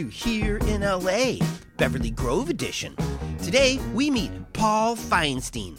[0.00, 1.44] to Here in LA,
[1.76, 2.96] Beverly Grove edition.
[3.42, 5.78] Today, we meet Paul Feinstein.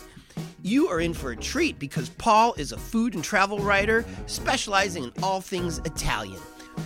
[0.61, 5.05] You are in for a treat because Paul is a food and travel writer specializing
[5.05, 6.39] in all things Italian.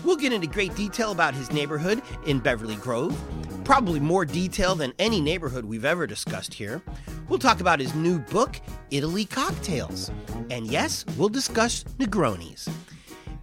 [0.05, 3.19] We'll get into great detail about his neighborhood in Beverly Grove,
[3.65, 6.81] probably more detail than any neighborhood we've ever discussed here.
[7.27, 8.61] We'll talk about his new book,
[8.91, 10.09] Italy Cocktails.
[10.49, 12.69] And yes, we'll discuss Negronis.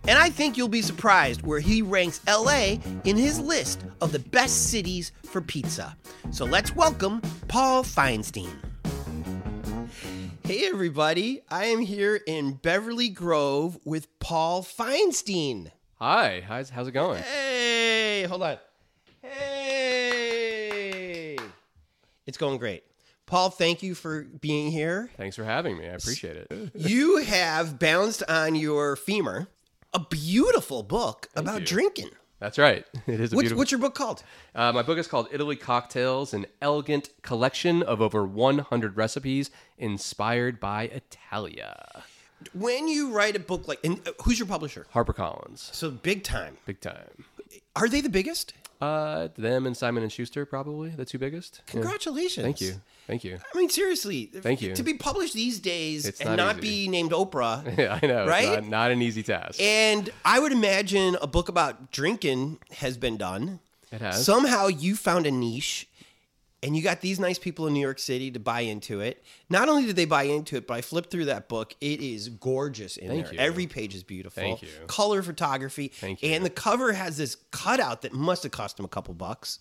[0.09, 4.18] And I think you'll be surprised where he ranks LA in his list of the
[4.18, 5.96] best cities for pizza.
[6.32, 8.50] So let's welcome Paul Feinstein.
[10.44, 11.43] Hey, everybody.
[11.49, 15.71] I am here in Beverly Grove with Paul Feinstein.
[16.00, 17.22] Hi, how's, how's it going?
[17.22, 18.58] Hey, hold on.
[19.22, 20.32] Hey.
[22.27, 22.82] It's going great.
[23.27, 25.11] Paul, thank you for being here.
[25.16, 25.85] Thanks for having me.
[25.85, 26.72] I appreciate it.
[26.75, 29.46] You have bounced on your femur
[29.95, 31.67] a beautiful book about you.
[31.67, 32.11] drinking.
[32.39, 32.84] That's right.
[33.06, 33.59] It is a What's, beautiful.
[33.59, 34.23] what's your book called?
[34.55, 40.58] Uh, my book is called Italy Cocktails, an elegant collection of over 100 recipes inspired
[40.58, 42.03] by Italia.
[42.53, 44.86] When you write a book like, and uh, who's your publisher?
[44.94, 46.56] HarperCollins, So big time.
[46.66, 47.25] big time.
[47.77, 48.55] Are they the biggest?
[48.83, 51.61] Uh, them and Simon and Schuster, probably the two biggest.
[51.69, 51.72] Yeah.
[51.72, 52.44] Congratulations.
[52.44, 52.75] Thank you.
[53.06, 53.38] Thank you.
[53.55, 54.27] I mean, seriously.
[54.27, 54.75] Thank you.
[54.75, 57.62] To be published these days It's and not not, be named Oprah.
[57.78, 58.27] Yeah, I know.
[58.27, 58.60] Right?
[58.62, 59.60] Not, not an easy task.
[59.60, 63.60] and I would imagine a book about drinking has been done.
[63.92, 64.25] It has.
[64.25, 65.86] Somehow you found a niche
[66.62, 69.24] and you got these nice people in New York City to buy into it.
[69.50, 71.74] Not only did they buy into it, but I flipped through that book.
[71.80, 73.34] It is gorgeous in Thank there.
[73.34, 73.41] you.
[73.41, 74.42] Every page is beautiful.
[74.42, 74.69] Thank you.
[74.86, 75.88] Color photography.
[75.88, 76.30] Thank you.
[76.30, 79.58] And the cover has this cutout that must have cost him a couple bucks.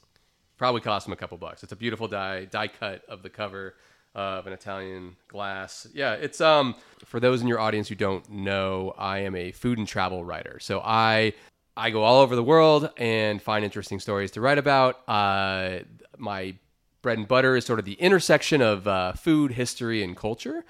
[0.57, 1.63] Probably cost him a couple bucks.
[1.63, 3.75] It's a beautiful die die cut of the cover
[4.13, 5.87] of an Italian glass.
[5.93, 9.79] Yeah, it's um for those in your audience who don't know, I am a food
[9.79, 10.59] and travel writer.
[10.59, 11.33] So I
[11.75, 14.99] I go all over the world and find interesting stories to write about.
[15.07, 15.79] Uh,
[16.17, 16.53] my
[17.01, 20.63] bread and butter is sort of the intersection of uh, food, history, and culture.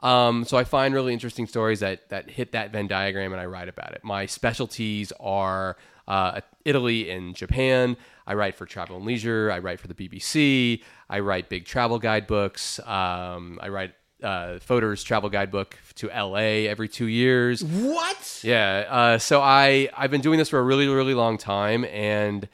[0.00, 3.46] Um, so I find really interesting stories that that hit that Venn diagram, and I
[3.46, 4.02] write about it.
[4.02, 5.76] My specialties are
[6.08, 7.96] uh, Italy and Japan.
[8.26, 9.50] I write for Travel and Leisure.
[9.52, 10.82] I write for the BBC.
[11.08, 12.80] I write big travel guidebooks.
[12.80, 17.64] Um, I write uh, Fodor's travel guidebook to LA every two years.
[17.64, 18.40] What?
[18.42, 18.86] Yeah.
[18.88, 22.48] Uh, so I I've been doing this for a really really long time, and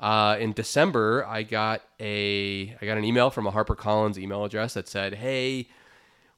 [0.00, 4.74] uh, in December I got a I got an email from a HarperCollins email address
[4.74, 5.68] that said, "Hey,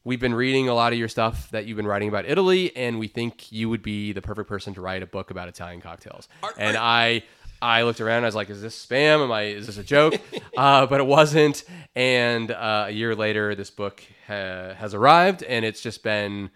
[0.05, 2.99] we've been reading a lot of your stuff that you've been writing about Italy, and
[2.99, 6.28] we think you would be the perfect person to write a book about Italian cocktails."
[6.43, 7.23] Are- and are- I.
[7.65, 8.25] I looked around.
[8.25, 9.23] I was like, "Is this spam?
[9.23, 9.43] Am I?
[9.43, 10.15] Is this a joke?"
[10.56, 11.62] uh, but it wasn't.
[11.94, 16.50] And uh, a year later, this book ha- has arrived, and it's just been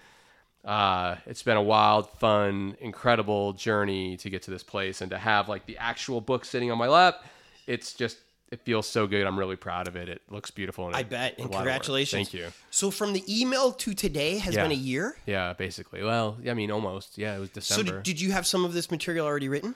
[0.66, 5.18] uh, it's been a wild, fun, incredible journey to get to this place and to
[5.18, 7.24] have like the actual book sitting on my lap.
[7.66, 8.18] It's just
[8.50, 9.26] it feels so good.
[9.26, 10.08] I'm really proud of it.
[10.08, 10.86] It looks beautiful.
[10.86, 11.32] And I bet.
[11.38, 11.58] And lot of work.
[11.58, 12.30] congratulations.
[12.30, 12.48] Thank you.
[12.70, 14.62] So from the email to today has Yeah.
[14.62, 15.16] been a year?
[15.26, 16.02] Yeah, basically.
[16.02, 17.16] Well, I mean, almost.
[17.18, 17.90] Yeah, it was December.
[17.92, 19.74] So did you have some of this material already written?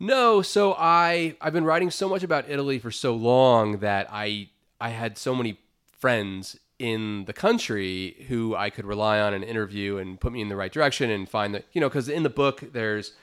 [0.00, 4.48] No, so I I've been writing so much about Italy for so long that I
[4.80, 5.58] I had so many
[5.98, 10.50] friends in the country who I could rely on and interview and put me in
[10.50, 13.14] the right direction and find that you know because in the book there's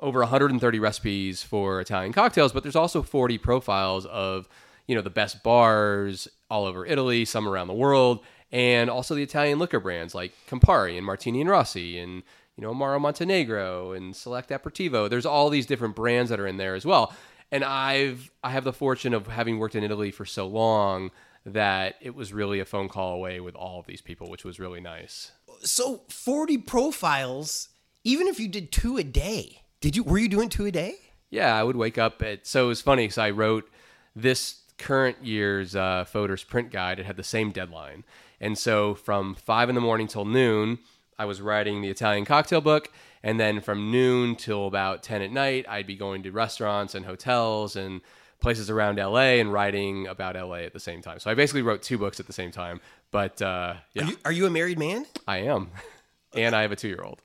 [0.00, 4.48] over 130 recipes for Italian cocktails, but there's also 40 profiles of
[4.86, 8.20] you know the best bars all over Italy, some around the world,
[8.50, 12.22] and also the Italian liquor brands like Campari and Martini and Rossi and
[12.56, 15.10] you know Amaro Montenegro and Select Aperitivo.
[15.10, 17.14] There's all these different brands that are in there as well.
[17.52, 21.10] And I've I have the fortune of having worked in Italy for so long
[21.46, 24.58] that it was really a phone call away with all of these people, which was
[24.58, 25.32] really nice.
[25.62, 27.68] So 40 profiles,
[28.04, 30.96] even if you did two a day, did you were you doing two a day?
[31.30, 32.46] Yeah, I would wake up at.
[32.46, 33.70] So it was funny because I wrote
[34.14, 36.98] this current year's uh, Fodor's print guide.
[36.98, 38.04] It had the same deadline,
[38.40, 40.78] and so from five in the morning till noon,
[41.18, 42.90] I was writing the Italian cocktail book,
[43.22, 47.06] and then from noon till about ten at night, I'd be going to restaurants and
[47.06, 48.02] hotels and
[48.40, 51.18] places around LA and writing about LA at the same time.
[51.18, 52.80] So I basically wrote two books at the same time.
[53.10, 55.06] But uh, yeah, Are, you, are you a married man?
[55.26, 55.70] I am,
[56.34, 57.22] and I have a two-year-old.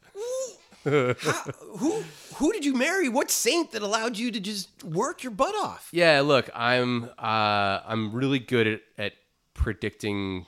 [0.83, 2.03] Who
[2.35, 3.09] who did you marry?
[3.09, 5.89] What saint that allowed you to just work your butt off?
[5.91, 9.13] Yeah, look, I'm uh, I'm really good at, at
[9.55, 10.45] predicting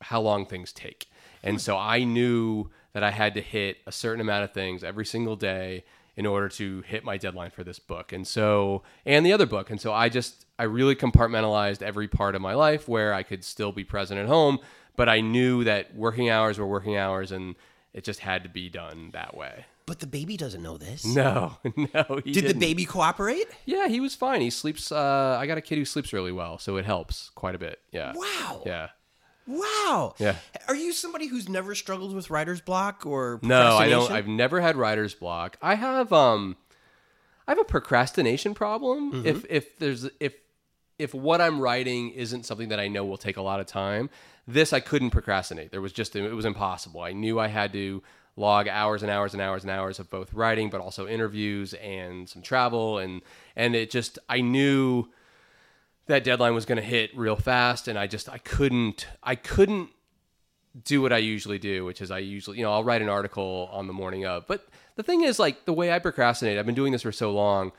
[0.00, 1.06] how long things take,
[1.42, 5.04] and so I knew that I had to hit a certain amount of things every
[5.04, 5.82] single day
[6.16, 9.70] in order to hit my deadline for this book, and so and the other book,
[9.70, 13.42] and so I just I really compartmentalized every part of my life where I could
[13.44, 14.58] still be present at home,
[14.96, 17.54] but I knew that working hours were working hours, and
[17.92, 19.66] it just had to be done that way.
[19.86, 21.04] But the baby doesn't know this.
[21.14, 22.20] No, no.
[22.24, 22.60] He Did the didn't.
[22.60, 23.46] baby cooperate?
[23.66, 24.40] Yeah, he was fine.
[24.40, 24.90] He sleeps.
[24.90, 27.80] Uh, I got a kid who sleeps really well, so it helps quite a bit.
[27.92, 28.12] Yeah.
[28.16, 28.62] Wow.
[28.64, 28.88] Yeah.
[29.46, 30.14] Wow.
[30.18, 30.36] Yeah.
[30.68, 34.10] Are you somebody who's never struggled with writer's block or No, I don't.
[34.10, 35.56] I've never had writer's block.
[35.60, 36.56] I have um,
[37.46, 39.12] I have a procrastination problem.
[39.12, 39.26] Mm-hmm.
[39.26, 40.34] If if there's if
[40.98, 44.10] if what I'm writing isn't something that I know will take a lot of time,
[44.46, 45.70] this I couldn't procrastinate.
[45.70, 47.02] There was just it was impossible.
[47.02, 48.02] I knew I had to
[48.36, 52.28] log hours and hours and hours and hours of both writing, but also interviews and
[52.28, 53.22] some travel, and
[53.56, 55.08] and it just I knew
[56.06, 59.90] that deadline was going to hit real fast, and I just I couldn't I couldn't
[60.82, 63.68] do what I usually do, which is I usually, you know, I'll write an article
[63.72, 64.46] on the morning of.
[64.46, 64.66] But
[64.96, 67.72] the thing is, like, the way I procrastinate, I've been doing this for so long,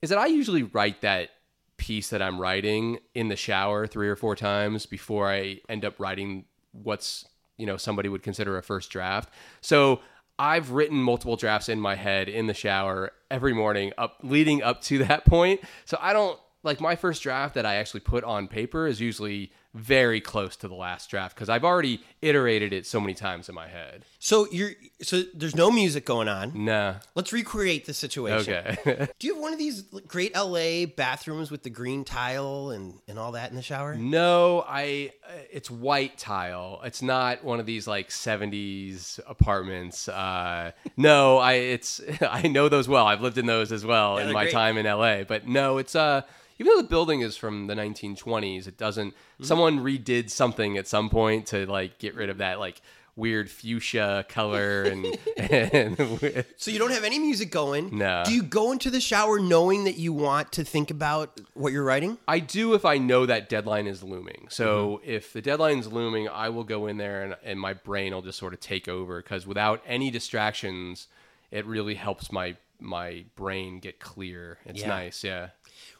[0.00, 1.30] is that I usually write that
[1.76, 5.98] piece that I'm writing in the shower three or four times before I end up
[6.00, 7.26] writing what's,
[7.58, 9.32] you know, somebody would consider a first draft.
[9.60, 10.00] So
[10.38, 14.82] I've written multiple drafts in my head in the shower every morning up leading up
[14.82, 15.60] to that point.
[15.84, 19.52] So I don't like my first draft that I actually put on paper is usually
[19.74, 23.54] very close to the last draft because I've already iterated it so many times in
[23.54, 24.04] my head.
[24.18, 26.64] So you're so there's no music going on.
[26.66, 26.96] Nah.
[27.14, 28.52] Let's recreate the situation.
[28.54, 29.08] Okay.
[29.18, 33.18] Do you have one of these great LA bathrooms with the green tile and, and
[33.18, 33.94] all that in the shower?
[33.96, 35.12] no, I.
[35.26, 36.82] uh, It's white tile.
[36.84, 40.06] It's not one of these like '70s apartments.
[40.08, 41.54] Uh, no, I.
[41.54, 42.00] It's.
[42.20, 43.06] I know those well.
[43.06, 44.52] I've lived in those as well Yeah, in my great.
[44.52, 45.24] time in LA.
[45.24, 46.22] But no, it's uh.
[46.62, 49.10] Even though the building is from the 1920s, it doesn't.
[49.14, 49.44] Mm-hmm.
[49.44, 52.80] Someone redid something at some point to like get rid of that like
[53.14, 55.04] weird fuchsia color and
[55.36, 57.98] and So you don't have any music going.
[57.98, 58.22] No.
[58.24, 61.84] Do you go into the shower knowing that you want to think about what you're
[61.84, 62.16] writing?
[62.26, 64.46] I do if I know that deadline is looming.
[64.48, 65.10] So Mm-hmm.
[65.10, 68.38] if the deadline's looming, I will go in there and, and my brain will just
[68.38, 71.08] sort of take over because without any distractions,
[71.50, 74.58] it really helps my my brain get clear.
[74.64, 74.88] It's Yeah.
[74.88, 75.50] nice, yeah.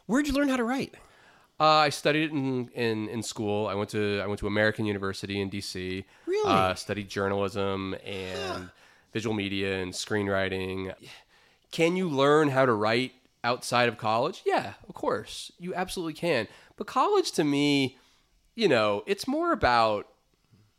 [0.05, 0.95] Where'd you learn how to write?
[1.59, 3.67] Uh, I studied it in, in, in school.
[3.67, 6.03] I went to I went to American University in DC.
[6.25, 6.51] Really?
[6.51, 8.69] Uh, studied journalism and
[9.13, 10.93] visual media and screenwriting.
[11.71, 13.13] Can you learn how to write
[13.43, 14.41] outside of college?
[14.45, 15.51] Yeah, of course.
[15.59, 16.47] You absolutely can.
[16.75, 17.97] But college to me,
[18.55, 20.07] you know, it's more about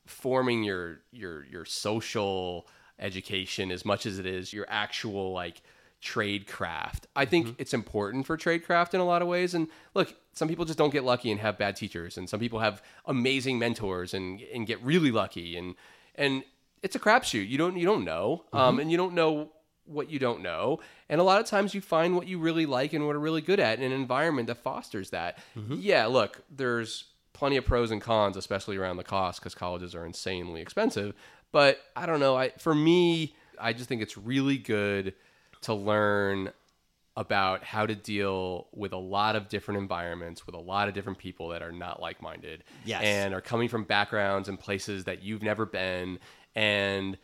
[0.06, 2.66] forming your your your social
[2.98, 5.62] education as much as it is your actual like
[6.04, 7.06] trade craft.
[7.16, 7.54] I think mm-hmm.
[7.56, 10.78] it's important for trade craft in a lot of ways and look, some people just
[10.78, 14.66] don't get lucky and have bad teachers and some people have amazing mentors and and
[14.66, 15.74] get really lucky and
[16.14, 16.44] and
[16.82, 17.48] it's a crapshoot.
[17.48, 18.44] You don't you don't know.
[18.52, 18.80] Um mm-hmm.
[18.80, 19.50] and you don't know
[19.86, 20.80] what you don't know.
[21.08, 23.40] And a lot of times you find what you really like and what are really
[23.40, 25.38] good at in an environment that fosters that.
[25.56, 25.76] Mm-hmm.
[25.78, 30.04] Yeah, look, there's plenty of pros and cons, especially around the cost because colleges are
[30.04, 31.14] insanely expensive.
[31.50, 32.36] But I don't know.
[32.36, 35.14] I for me, I just think it's really good
[35.64, 36.50] to learn
[37.16, 41.18] about how to deal with a lot of different environments with a lot of different
[41.18, 43.02] people that are not like-minded Yes.
[43.04, 46.18] and are coming from backgrounds and places that you've never been.
[46.56, 47.16] And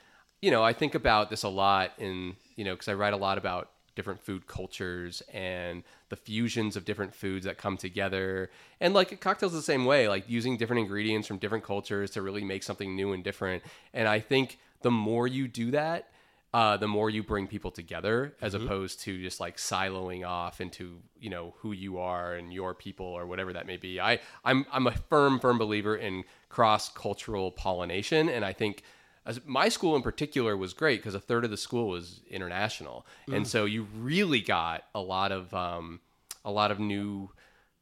[0.43, 3.17] you know i think about this a lot in you know because i write a
[3.19, 8.49] lot about different food cultures and the fusions of different foods that come together.
[8.81, 12.43] And like cocktails the same way like using different ingredients from different cultures to really
[12.45, 13.63] make something new and different.
[13.93, 16.09] And i think the more you do that
[16.53, 21.01] uh, the more you bring people together as opposed to just like siloing off into
[21.19, 24.01] you know who you are and your people or whatever that may be.
[24.01, 28.83] I i'm i'm a firm firm believer in cross cultural pollination and i think
[29.27, 33.07] as my school in particular was great because a third of the school was international.
[33.31, 36.01] And so you really got a lot of um,
[36.45, 37.31] a lot of new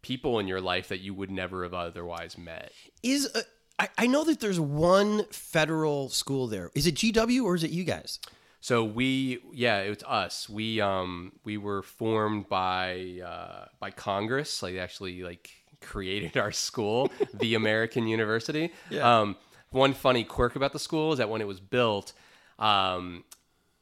[0.02, 2.72] people in your life that you would never have otherwise met.
[3.02, 3.42] Is uh,
[3.78, 6.70] I, I know that there's one federal school there.
[6.74, 8.18] Is it GW or is it you guys?
[8.60, 10.48] So we, yeah, it was us.
[10.48, 14.62] We um we were formed by uh, by Congress.
[14.62, 15.50] Like actually like
[15.80, 18.72] created our school, the American University.
[18.90, 19.20] Yeah.
[19.20, 19.36] Um,
[19.70, 22.14] one funny quirk about the school is that when it was built,
[22.58, 23.24] um,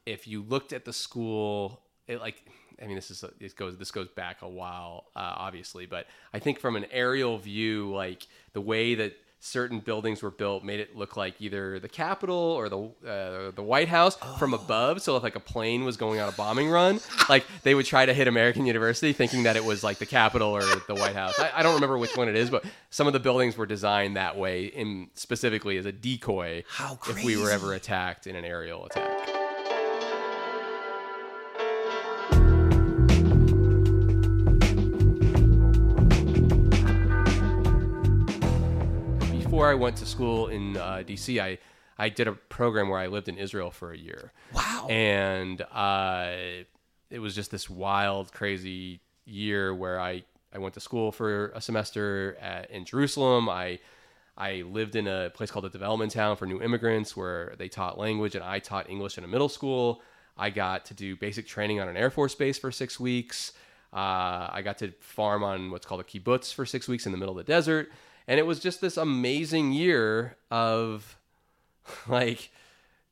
[0.05, 2.43] if you looked at the school, it like
[2.81, 6.39] I mean this is it goes this goes back a while, uh, obviously, but I
[6.39, 10.95] think from an aerial view, like the way that certain buildings were built made it
[10.95, 12.77] look like either the Capitol or the
[13.07, 15.01] uh, the White House from above.
[15.01, 18.05] So if like a plane was going on a bombing run, like they would try
[18.05, 21.39] to hit American University, thinking that it was like the Capitol or the White House.
[21.39, 24.17] I, I don't remember which one it is, but some of the buildings were designed
[24.17, 26.63] that way, in specifically as a decoy.
[26.69, 29.36] How if we were ever attacked in an aerial attack.
[39.57, 41.57] Before I went to school in uh, DC, I
[41.97, 44.31] I did a program where I lived in Israel for a year.
[44.53, 44.85] Wow.
[44.87, 46.29] And uh,
[47.09, 51.59] it was just this wild, crazy year where I, I went to school for a
[51.59, 53.49] semester at, in Jerusalem.
[53.49, 53.79] I
[54.37, 57.97] I lived in a place called the Development Town for New Immigrants where they taught
[57.97, 60.03] language and I taught English in a middle school.
[60.37, 63.53] I got to do basic training on an Air Force base for six weeks.
[63.91, 67.17] Uh, I got to farm on what's called a kibbutz for six weeks in the
[67.17, 67.89] middle of the desert.
[68.27, 71.17] And it was just this amazing year of
[72.07, 72.49] like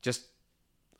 [0.01, 0.25] just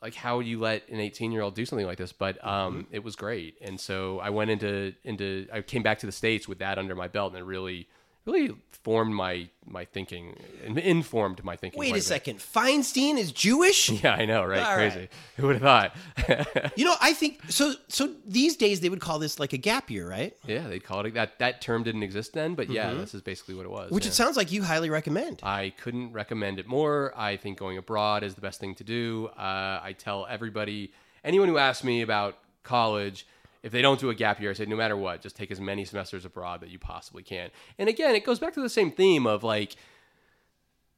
[0.02, 2.82] like how would you let an 18 year old do something like this but um,
[2.84, 2.94] Mm-hmm.
[2.94, 6.46] it was great and so i went into into i came back to the states
[6.46, 7.88] with that under my belt and it really
[8.26, 12.38] really formed my my thinking and informed my thinking Wait a second.
[12.38, 13.90] Feinstein is Jewish?
[14.02, 15.12] yeah i know right All crazy right.
[15.36, 17.74] who would have thought You know, I think so.
[17.88, 20.36] So these days they would call this like a gap year, right?
[20.46, 23.54] yeah they call it that that term didn't exist then but yeah this is basically
[23.56, 23.94] what it was Mm-hmm.
[23.96, 24.10] Which yeah.
[24.10, 25.40] it sounds like you highly recommend.
[25.42, 27.12] I couldn't recommend it more.
[27.16, 29.28] I think going abroad is the best thing to do.
[29.36, 30.92] Uh, I tell everybody,
[31.24, 33.26] anyone who asks me about college,
[33.66, 35.60] if they don't do a gap year, I say no matter what, just take as
[35.60, 37.50] many semesters abroad that you possibly can.
[37.78, 39.74] And again, it goes back to the same theme of like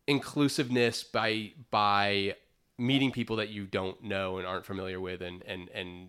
[0.06, 2.36] inclusiveness by by
[2.76, 6.08] meeting people that you don't know and aren't familiar with, and and and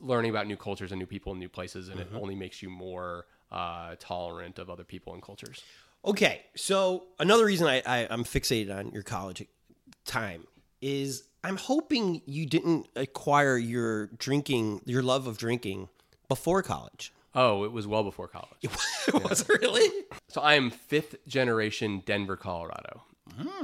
[0.00, 2.70] learning about new cultures and new people and new places, and it only makes you
[2.70, 5.62] more uh, tolerant of other people and cultures.
[6.04, 9.46] Okay, so another reason I, I I'm fixated on your college
[10.04, 10.48] time
[10.80, 15.88] is I'm hoping you didn't acquire your drinking, your love of drinking,
[16.30, 17.12] before college.
[17.34, 18.66] Oh, it was well before college.
[19.24, 19.88] Was it really?
[20.28, 23.02] So I am fifth generation Denver, Colorado.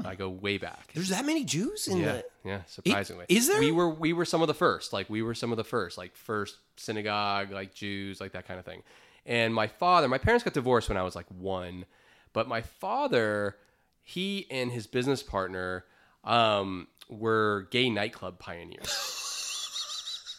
[0.05, 0.93] I go way back.
[0.95, 2.25] There's that many Jews in Yeah, the.
[2.45, 2.61] yeah.
[2.67, 3.59] Surprisingly, is there?
[3.59, 4.93] We were we were some of the first.
[4.93, 5.99] Like we were some of the first.
[5.99, 8.83] Like first synagogue, like Jews, like that kind of thing.
[9.27, 11.85] And my father, my parents got divorced when I was like one,
[12.33, 13.57] but my father,
[14.05, 15.85] he and his business partner,
[16.23, 18.93] um, were gay nightclub pioneers.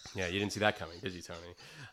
[0.16, 1.40] yeah, you didn't see that coming, did you, Tony?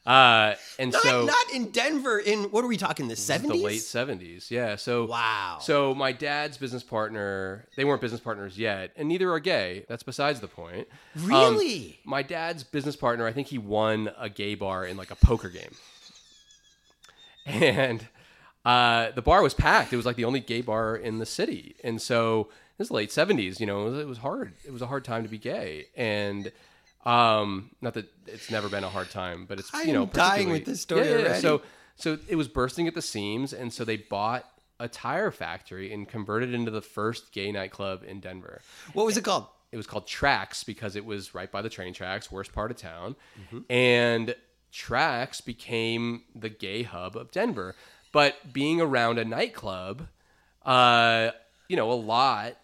[0.07, 2.19] Uh, and Not, so not in Denver.
[2.19, 3.09] In what are we talking?
[3.09, 4.51] The seventies, the late seventies.
[4.51, 4.77] Yeah.
[4.77, 5.59] So Wow.
[5.63, 9.87] So my dad's business partner, they weren't business partners yet, and neither are gay.
[9.89, 10.89] That's besides the point.
[11.17, 12.01] Um, Really?
[12.05, 15.49] my dad's business partner, I think he won a gay bar in like a poker
[15.49, 15.75] game,
[17.47, 18.07] and
[18.65, 19.93] uh, the bar was packed.
[19.95, 22.95] It was like the only gay bar in the city, and so this is the
[22.95, 23.59] late seventies.
[23.59, 24.53] You know, it was, it was hard.
[24.67, 26.53] It was a hard time to be gay, and.
[27.05, 30.51] Um, not that it's never been a hard time, but it's I you know dying
[30.51, 31.39] with this story Yeah, yeah, yeah.
[31.39, 31.63] So
[31.97, 34.49] so it was bursting at the seams, and so they bought
[34.81, 38.61] a tire factory and converted it into the first gay nightclub in Denver.
[38.93, 39.47] what was it called?
[39.71, 42.77] It was called Tracks because it was right by the train tracks, worst part of
[42.77, 43.17] town.
[43.69, 44.35] And
[44.71, 47.75] Tracks became the gay hub of Denver.
[48.13, 50.07] But being around a nightclub,
[50.65, 51.31] uh,
[51.69, 52.57] you know, a lot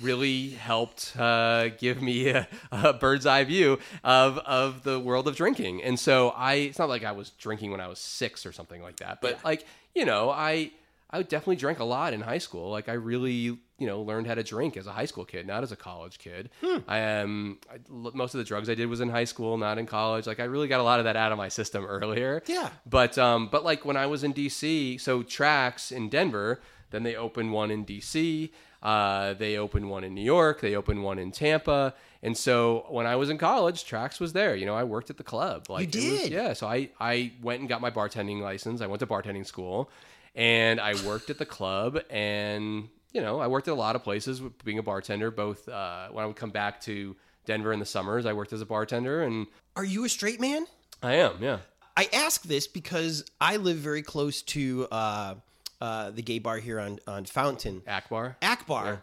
[0.00, 5.36] really helped uh, give me a, a bird's eye view of of the world of
[5.36, 5.82] drinking.
[5.82, 8.82] And so I, it's not like I was drinking when I was six or something
[8.82, 10.72] like that, but like you know, I
[11.10, 12.70] I definitely drank a lot in high school.
[12.70, 15.62] Like I really you know learned how to drink as a high school kid, not
[15.62, 16.50] as a college kid.
[16.88, 19.86] I am I, most of the drugs I did was in high school, not in
[19.86, 20.26] college.
[20.26, 22.42] Like I really got a lot of that out of my system earlier.
[22.46, 22.70] Yeah.
[22.86, 27.16] But um, but like when I was in DC, so Tracks in Denver, then they
[27.16, 28.50] opened one in DC.
[28.84, 30.60] Uh, they opened one in New York.
[30.60, 31.94] They opened one in Tampa.
[32.22, 34.54] And so when I was in college, Tracks was there.
[34.54, 35.70] You know, I worked at the club.
[35.70, 36.32] Like was- did?
[36.32, 36.52] yeah.
[36.52, 38.80] So I I went and got my bartending license.
[38.80, 39.90] I went to bartending school,
[40.34, 41.98] and I worked at the club.
[42.10, 45.30] And you know, I worked at a lot of places with being a bartender.
[45.30, 48.60] Both uh, when I would come back to Denver in the summers, I worked as
[48.60, 50.66] a bartender, and Are you a straight man?
[51.02, 51.36] I am.
[51.40, 51.58] Yeah.
[51.96, 55.34] I ask this because I live very close to uh,
[55.80, 58.36] uh, the gay bar here on on Fountain, Akbar.
[58.42, 59.02] Akbar,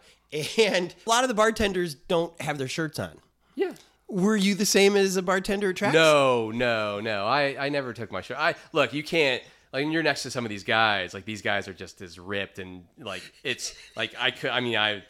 [0.58, 3.18] and a lot of the bartenders don't have their shirts on.
[3.54, 3.72] Yeah.
[4.08, 5.94] Were you the same as a bartender at Tracks?
[5.94, 7.26] No, no, no.
[7.26, 8.36] I, I never took my shirt.
[8.38, 11.66] I look, you can't like you're next to some of these guys, like these guys
[11.66, 15.02] are just as ripped and like it's like I could I mean I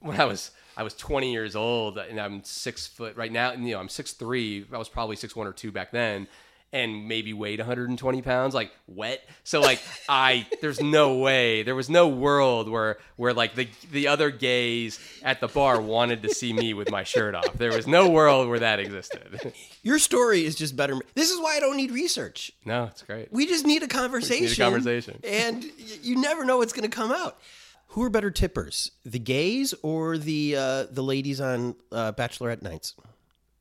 [0.00, 3.66] when I was I was 20 years old and I'm six foot right now, and
[3.66, 4.66] you know, I'm six three.
[4.72, 6.28] I was probably six one or two back then.
[6.72, 9.28] And maybe weighed 120 pounds, like wet.
[9.42, 14.06] So like I, there's no way, there was no world where where like the the
[14.06, 17.54] other gays at the bar wanted to see me with my shirt off.
[17.54, 19.52] There was no world where that existed.
[19.82, 20.96] Your story is just better.
[21.14, 22.52] This is why I don't need research.
[22.64, 23.32] No, it's great.
[23.32, 24.64] We just need a conversation.
[24.64, 25.18] conversation.
[25.24, 25.64] And
[26.02, 27.36] you never know what's going to come out.
[27.88, 32.94] Who are better tippers, the gays or the uh, the ladies on uh, bachelorette nights?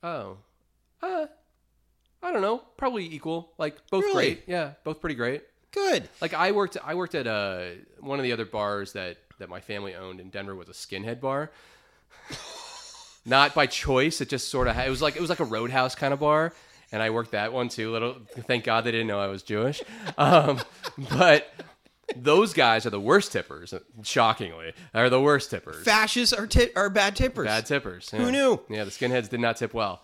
[0.03, 0.37] Oh,
[1.01, 1.25] uh,
[2.21, 2.59] I don't know.
[2.77, 3.51] Probably equal.
[3.57, 4.13] Like both Really?
[4.35, 4.43] great.
[4.47, 5.43] Yeah, both pretty great.
[5.71, 6.09] Good.
[6.21, 6.77] Like I worked.
[6.83, 7.65] I worked at uh,
[7.99, 11.21] one of the other bars that that my family owned in Denver was a skinhead
[11.21, 11.51] bar.
[13.25, 14.21] not by choice.
[14.21, 16.53] It just sort of it was like it was like a roadhouse kind of bar,
[16.91, 17.91] and I worked that one too.
[17.91, 19.81] Little, thank God they didn't know I was Jewish.
[20.17, 20.59] Um,
[21.15, 21.47] but
[22.15, 23.73] those guys are the worst tippers.
[24.03, 25.85] Shockingly, are the worst tippers.
[25.85, 27.45] Fascists are ti- are bad tippers.
[27.45, 28.09] Bad tippers.
[28.09, 28.31] Who yeah.
[28.31, 28.59] knew?
[28.69, 30.01] Yeah, the skinheads did not tip well.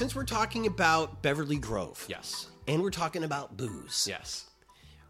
[0.00, 2.46] Since we're talking about Beverly Grove, Yes.
[2.66, 4.46] and we're talking about booze, Yes.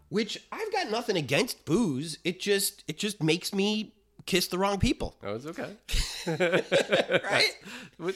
[0.09, 2.17] which I've got nothing against booze.
[2.25, 3.93] It just it just makes me
[4.25, 5.77] kiss the wrong people, Oh, it's okay.
[7.23, 7.51] right?
[7.97, 8.15] What-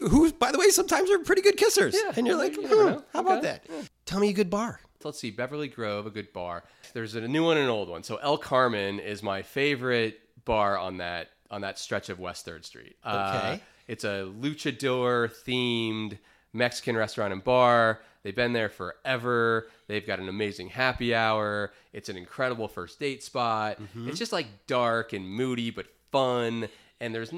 [0.00, 2.92] Who, by the way, sometimes are pretty good kissers, Yeah, and you're you like, never
[2.94, 3.60] hmm, how about Okay.
[3.68, 3.90] that?
[4.06, 4.80] Tell me a good bar.
[5.04, 6.64] Let's see, Beverly Grove, a good bar.
[6.94, 8.02] There's a new one and an old one.
[8.04, 12.64] So El Carmen is my favorite bar on that on that stretch of West Third
[12.64, 12.96] Street.
[13.04, 13.62] Uh, Okay.
[13.86, 16.18] It's a luchador themed
[16.52, 18.00] Mexican restaurant and bar.
[18.22, 19.68] They've been there forever.
[19.86, 21.72] They've got an amazing happy hour.
[21.92, 23.80] It's an incredible first date spot.
[23.80, 24.08] Mm-hmm.
[24.08, 26.68] It's just like dark and moody but fun.
[27.00, 27.32] And there's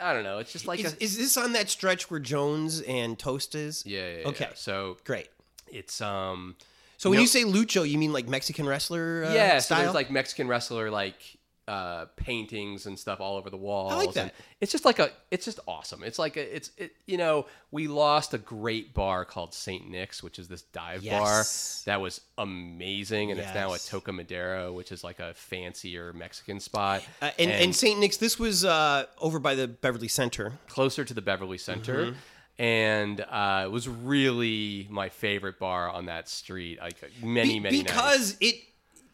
[0.00, 0.38] I don't know.
[0.38, 3.84] It's just like Is, a is this on that stretch where Joan's and Toast is?
[3.86, 4.28] yeah, yeah, yeah.
[4.28, 4.48] Okay.
[4.54, 5.28] So Great.
[5.68, 6.56] it's um
[6.96, 9.24] So when you say lucho, you mean like Mexican wrestler?
[9.26, 11.36] Uh, yeah, so there's like Mexican wrestler like
[11.66, 13.92] uh, paintings and stuff all over the walls.
[13.92, 14.20] I like that.
[14.24, 16.02] And it's just like a, it's just awesome.
[16.02, 20.22] It's like a, it's it, you know, we lost a great bar called Saint Nick's,
[20.22, 21.82] which is this dive Yes.
[21.84, 23.88] bar that was amazing, and it's now a Yes.
[23.88, 27.98] Toca Madera, which is like a fancier Mexican spot, Uh, and, and St.
[27.98, 30.52] Nick's, this was uh, over by the Beverly Center.
[30.68, 32.06] closer to the Beverly Center.
[32.06, 32.18] Mm-hmm.
[32.56, 37.78] And uh, it was really my favorite bar on that street, like many, Be- many
[37.78, 37.90] nights.
[37.92, 38.54] because it.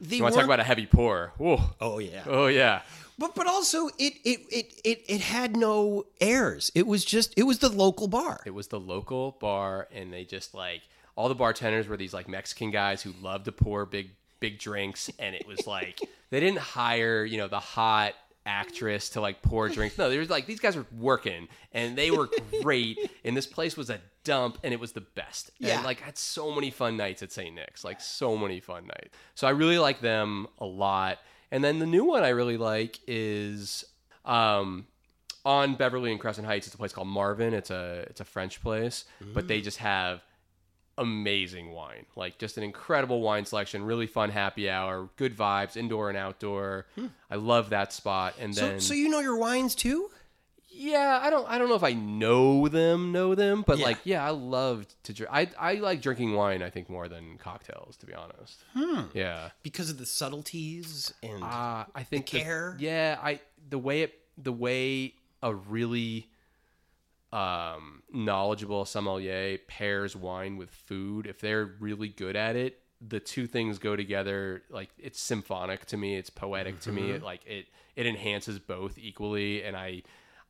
[0.01, 1.33] They You want to talk about a heavy pour?
[1.37, 1.61] Whoa.
[1.81, 2.23] Oh yeah.
[2.27, 2.83] Oh yeah.
[3.19, 6.73] But but also it it, it it it had no airs.
[6.75, 8.41] It was just it was the local bar.
[8.47, 10.81] It was the local bar, and they just like
[11.17, 15.11] all the bartenders were these like Mexican guys who loved to pour big big drinks,
[15.19, 18.15] and it was like they didn't hire you know the hot
[18.51, 19.97] actress to like pour drinks.
[19.97, 22.29] No, they were like these guys were working, and they were
[22.63, 22.99] great.
[23.25, 25.51] and this place was a dump, and it was the best.
[25.59, 25.77] Yeah.
[25.77, 27.55] and like I had so many fun nights at St.
[27.55, 29.17] Nick's, like so many fun nights.
[29.35, 31.19] So I really like them a lot.
[31.53, 33.85] And then the new one I really like is
[34.25, 34.87] um,
[35.45, 36.67] on Beverly and Crescent Heights.
[36.67, 37.55] It's a place called Marvin.
[37.55, 40.23] It's a it's a French place, but they just have
[41.01, 42.07] amazing wine.
[42.15, 46.87] Like just an incredible wine selection, really fun happy hour, good vibes, indoor and outdoor.
[47.31, 48.35] I love that spot.
[48.39, 50.11] And So then so you know your wines too?
[50.73, 53.85] yeah, I don't I don't know if I know them, know them, but Yeah.
[53.85, 55.31] like yeah, I love to drink.
[55.33, 56.63] I I like drinking wine.
[56.63, 58.63] I think more than cocktails, to be honest.
[58.75, 59.03] Hmm.
[59.13, 59.51] Yeah.
[59.63, 62.77] Because of the subtleties and Uh, I think the- care?
[62.79, 66.29] yeah, I the way it the way a really
[67.33, 71.27] um, knowledgeable sommelier pairs wine with food.
[71.27, 74.63] If they're really good at it, the two things go together.
[74.71, 76.17] Like it's symphonic to me.
[76.17, 77.19] It's poetic to me.
[77.19, 77.67] Like it
[77.97, 79.63] it enhances both equally.
[79.63, 80.03] And I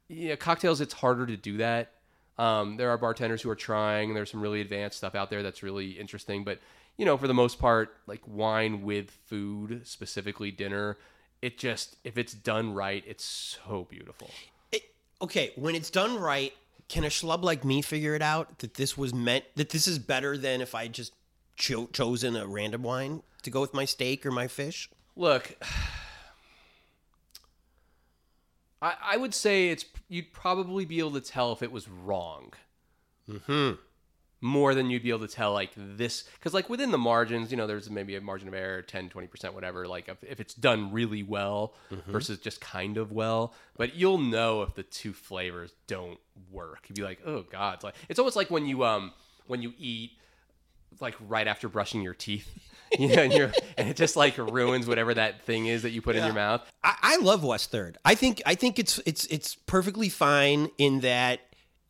[0.08, 0.80] yeah, cocktails.
[0.80, 1.92] It's harder to do that.
[2.38, 4.14] Um, there are bartenders who are trying.
[4.14, 6.58] There's some really advanced stuff out there that's really interesting, but
[6.96, 10.96] you know, for the most part, like wine with food, specifically dinner,
[11.42, 14.30] it just if it's done right, it's so beautiful.
[14.72, 14.90] It-
[15.22, 16.52] okay, when it's done right,
[16.90, 20.00] can a schlub like me figure it out that this was meant that this is
[20.00, 21.12] better than if I just
[21.56, 24.90] cho- chosen a random wine to go with my steak or my fish?
[25.14, 25.56] Look,
[28.82, 32.54] I, I would say it's you'd probably be able to tell if it was wrong.
[33.46, 33.74] Hmm.
[34.42, 37.56] More than you'd be able to tell like this because like within the margins, you
[37.58, 39.86] know, there's maybe a margin of error, 10, 20%, whatever.
[39.86, 41.74] Like if, if it's done really well
[42.06, 46.18] versus just kind of well, but you'll know if the two flavors don't
[46.50, 46.86] work.
[46.88, 49.12] You'd be like, oh god, it's like it's almost like when you um
[49.46, 50.12] when you eat
[51.00, 52.48] like right after brushing your teeth.
[52.98, 56.02] You know, and, you're, and it just like ruins whatever that thing is that you
[56.02, 56.62] put in your mouth.
[56.82, 57.96] I, I love West Third.
[58.04, 61.38] I think I think it's it's it's perfectly fine in that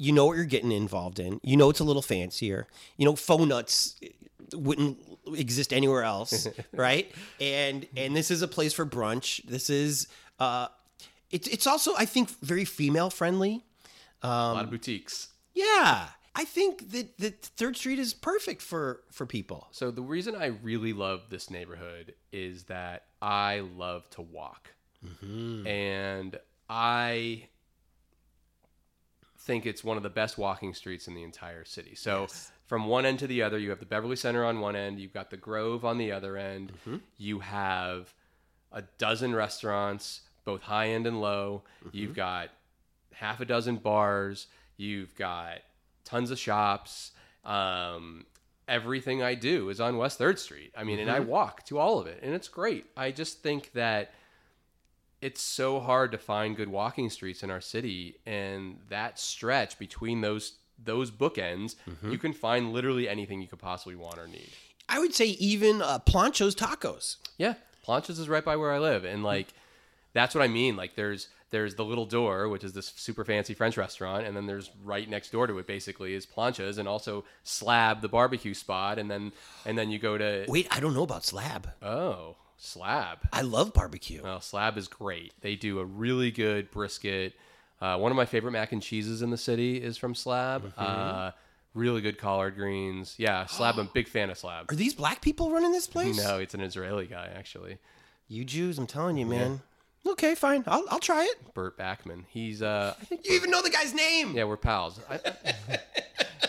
[0.01, 1.41] you know what you're getting involved in.
[1.43, 2.67] You know it's a little fancier.
[2.97, 4.01] You know faux nuts
[4.55, 4.99] wouldn't
[5.35, 7.13] exist anywhere else, right?
[7.39, 9.45] And and this is a place for brunch.
[9.45, 10.09] This is
[10.39, 10.69] uh,
[11.31, 13.63] it's it's also I think very female friendly.
[14.23, 15.29] a lot of boutiques.
[15.55, 19.69] Yeah, I think that that Third Street is perfect for for people.
[19.71, 24.71] So the reason I really love this neighborhood is that I love to walk,
[25.67, 26.39] and
[26.71, 27.49] I
[29.41, 31.95] think it's one of the best walking streets in the entire city.
[31.95, 32.29] So
[32.67, 35.15] from one end to the other, you have the Beverly Center on one end, you've
[35.15, 36.99] got the Grove on the other end, mm-hmm.
[37.17, 38.13] you have
[38.73, 41.63] a dozen restaurants, both high end and low.
[41.85, 41.97] Mm-hmm.
[41.97, 42.51] You've got
[43.13, 44.47] half a dozen bars.
[44.77, 45.59] You've got
[46.05, 47.13] tons of shops.
[47.45, 48.27] Um,
[48.67, 50.73] everything I do is on West Third Street.
[50.77, 51.29] I mean, and I mm-hmm.
[51.29, 52.87] walk to all of it, and it's great.
[52.97, 54.13] I just think that
[55.23, 60.21] it's so hard to find good walking streets in our city, and that stretch between
[60.21, 61.75] those those bookends,
[62.09, 64.49] you can find literally anything you could possibly want or need.
[64.89, 67.17] I would say even uh, Plancho's Tacos.
[67.37, 67.55] Yeah,
[67.87, 69.49] Planchas is right by where I live, and like
[70.13, 70.77] that's what I mean.
[70.77, 74.47] Like there's there's the little door, which is this super fancy French restaurant, and then
[74.47, 78.99] there's right next door to it basically is Planchas, and also Slab, the barbecue spot,
[78.99, 79.33] and then
[79.67, 81.71] and then you go to Wait, I don't know about Slab.
[81.83, 83.21] oh Slab.
[83.33, 84.23] I love barbecue.
[84.23, 85.33] Well, Slab is great.
[85.41, 87.33] They do a really good brisket.
[87.81, 90.71] Uh, one of my favorite mac and cheeses in the city is from Slab.
[90.77, 91.31] Uh,
[91.73, 93.15] really good collard greens.
[93.17, 93.79] Yeah, Slab.
[93.79, 94.71] I'm a big fan of Slab.
[94.71, 96.23] Are these black people running this place?
[96.23, 97.79] No, it's an Israeli guy actually.
[98.29, 99.63] You Jews, I'm telling you, man.
[100.07, 100.63] Okay, fine.
[100.67, 101.55] I'll, I'll try it.
[101.55, 102.25] Burt Bakman.
[102.29, 104.33] He's uh, I think You even know the guy's name.
[104.35, 105.01] yeah, we're pals.
[105.11, 105.19] I,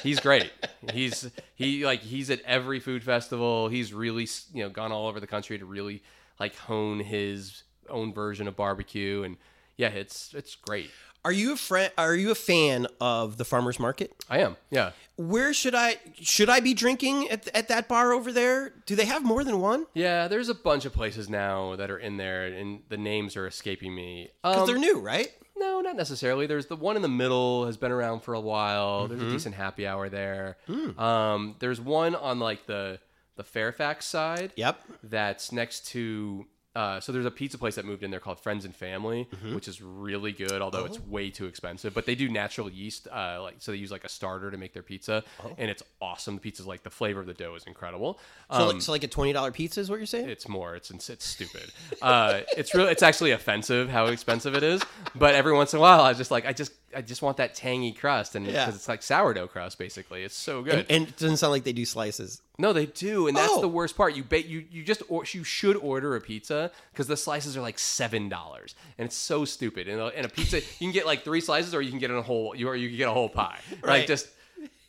[0.04, 0.52] he's great.
[0.94, 3.68] He's he like he's at every food festival.
[3.70, 6.02] He's really you know gone all over the country to really
[6.40, 9.38] like hone his own version of barbecue and
[9.78, 10.92] yeah, it's it's great.
[11.24, 11.92] Are you a friend?
[12.00, 14.12] Are you a fan of the farmers market?
[14.28, 14.58] I am.
[14.72, 14.92] Yeah.
[15.18, 18.74] Where should I should I be drinking at, at that bar over there?
[18.88, 19.86] Do they have more than one?
[19.94, 23.46] Yeah, there's a bunch of places now that are in there, and the names are
[23.46, 24.30] escaping me.
[24.42, 25.30] Because Um, they're new, right?
[25.62, 26.48] No, not necessarily.
[26.48, 29.08] There's the one in the middle has been around for a while.
[29.08, 30.58] There's a decent happy hour there.
[30.98, 33.00] Um, there's one on like the
[33.36, 34.52] the Fairfax side.
[34.56, 34.82] Yep.
[35.04, 36.46] That's next to.
[36.74, 39.68] Uh, so there's a pizza place that moved in there called Friends and Family, which
[39.68, 41.94] is really good, although it's way too expensive.
[41.94, 44.74] But they do natural yeast, uh, like so they use like a starter to make
[44.74, 45.24] their pizza,
[45.58, 46.36] and it's awesome.
[46.36, 48.20] The pizza's like the flavor of the dough is incredible.
[48.52, 50.30] So, Um, like, so like a twenty dollar pizza is what you're saying?
[50.30, 50.76] it's more.
[50.76, 51.72] It's it's stupid.
[52.02, 54.82] Uh, it's really it's actually offensive how expensive it is.
[55.16, 57.38] But every once in a while, I was just like I just I just want
[57.38, 58.76] that tangy crust, and because Yeah.
[58.76, 60.24] it's like sourdough crust basically.
[60.24, 60.74] It's so good.
[60.74, 62.42] and, and it doesn't sound like they do slices.
[62.58, 63.62] no, they do, and that's Oh.
[63.62, 64.14] the worst part.
[64.16, 67.80] You you you just or, you should order a pizza because the slices are like
[67.80, 69.88] seven dollars, and it's so stupid.
[69.88, 72.12] And a, and a pizza you can get like three slices, or you can get
[72.12, 73.60] a whole you or you can get a whole pie.
[73.82, 74.00] Right.
[74.00, 74.28] Like just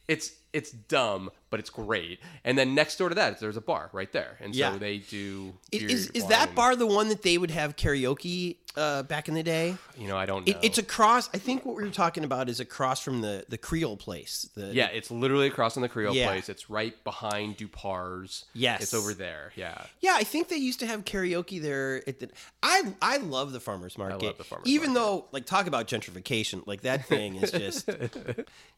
[0.08, 2.18] it's it's dumb, but it's great.
[2.44, 4.76] And then next door to that, there's a bar right there, and so Yeah.
[4.78, 5.52] they do.
[5.70, 9.34] Beer, Is is that bar the one that they would have karaoke uh, back in
[9.34, 9.76] the day?
[9.98, 10.50] You know, I don't know.
[10.50, 11.28] It, it's across.
[11.34, 14.48] I think what we were talking about is across from the the Creole place.
[14.54, 16.28] The, yeah, it's literally across from the Creole Yeah.
[16.28, 16.48] place.
[16.48, 18.46] It's right behind Dupar's.
[18.54, 18.82] Yes.
[18.82, 19.52] it's over there.
[19.56, 22.02] Yeah, Yeah, I think they used to have karaoke there.
[22.08, 22.30] At the,
[22.62, 24.38] I I love the farmers market.
[24.38, 27.88] the farmers even though like talk about gentrification, like that thing is just.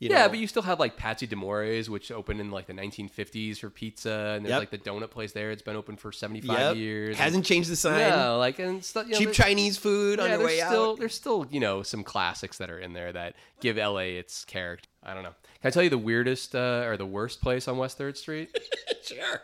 [0.01, 2.73] You know, yeah, but you still have like Patsy D'Amore's, which opened in like the
[2.73, 4.61] 1950s for pizza, and there's Yep.
[4.61, 5.51] like the donut place there.
[5.51, 6.77] It's been open for 75 Yep.
[6.77, 7.17] years.
[7.17, 7.99] hasn't changed the sign.
[8.01, 9.07] yeah, like and stuff.
[9.07, 10.99] You know, Cheap Chinese food on Yeah, your there's way still out.
[10.99, 14.89] there's still you know some classics that are in there that give LA its character.
[15.03, 15.35] I don't know.
[15.61, 18.57] Can I tell you the weirdest uh, or the worst place on West Third Street?
[19.03, 19.41] sure.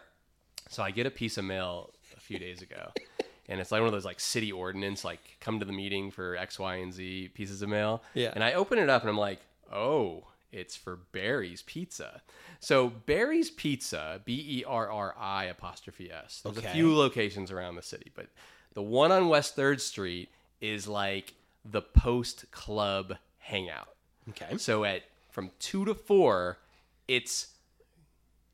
[0.68, 2.92] So I get a piece of mail a few days ago,
[3.48, 6.36] and it's like one of those like city ordinance, like come to the meeting for
[6.36, 8.02] X, Y, and Z pieces of mail.
[8.14, 8.30] Yeah.
[8.34, 9.40] And I open it up and I'm like,
[9.72, 12.22] oh, it's for Berri's Pizza.
[12.58, 16.40] So Berri's Pizza, B E R R I apostrophe S.
[16.42, 16.68] There's Okay.
[16.68, 18.26] a few locations around the city, but
[18.74, 20.28] the one on West Third Street
[20.60, 21.34] is like
[21.64, 23.88] the post club hangout.
[24.30, 24.56] Okay.
[24.58, 26.58] So at from two to four,
[27.08, 27.48] it's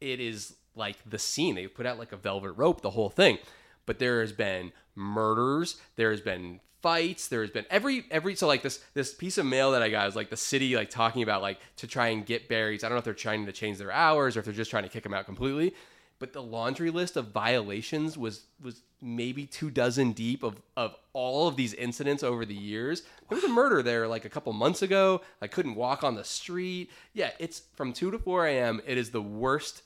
[0.00, 1.54] it is like the scene.
[1.54, 3.38] They put out like a velvet rope, the whole thing.
[3.86, 5.80] But there has been murders.
[5.96, 7.26] There has been fights.
[7.26, 10.06] There has been every every so like this this piece of mail that I got
[10.06, 12.84] is like the city like talking about like to try and get Berri's.
[12.84, 14.84] I don't know if they're trying to change their hours or if they're just trying
[14.84, 15.74] to kick them out completely.
[16.18, 21.48] But the laundry list of violations was was maybe two dozen deep of of all
[21.48, 23.02] of these incidents over the years.
[23.28, 25.22] There was a murder there like a couple months ago.
[25.42, 26.90] I couldn't walk on the street.
[27.14, 28.80] Yeah, it's from two to four a.m.
[28.86, 29.82] It is the worst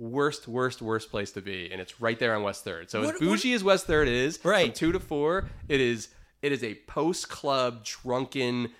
[0.00, 2.88] worst, worst, worst place to be, and it's right there on West Third.
[2.90, 4.72] So What- as bougie as West Third is, from Right.
[4.74, 6.08] two to four, it is
[6.42, 8.70] it is a post club drunken,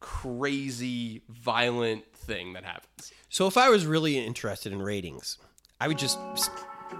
[0.00, 3.12] crazy, violent thing that happens.
[3.28, 5.38] So if I was really interested in ratings,
[5.80, 6.18] I would just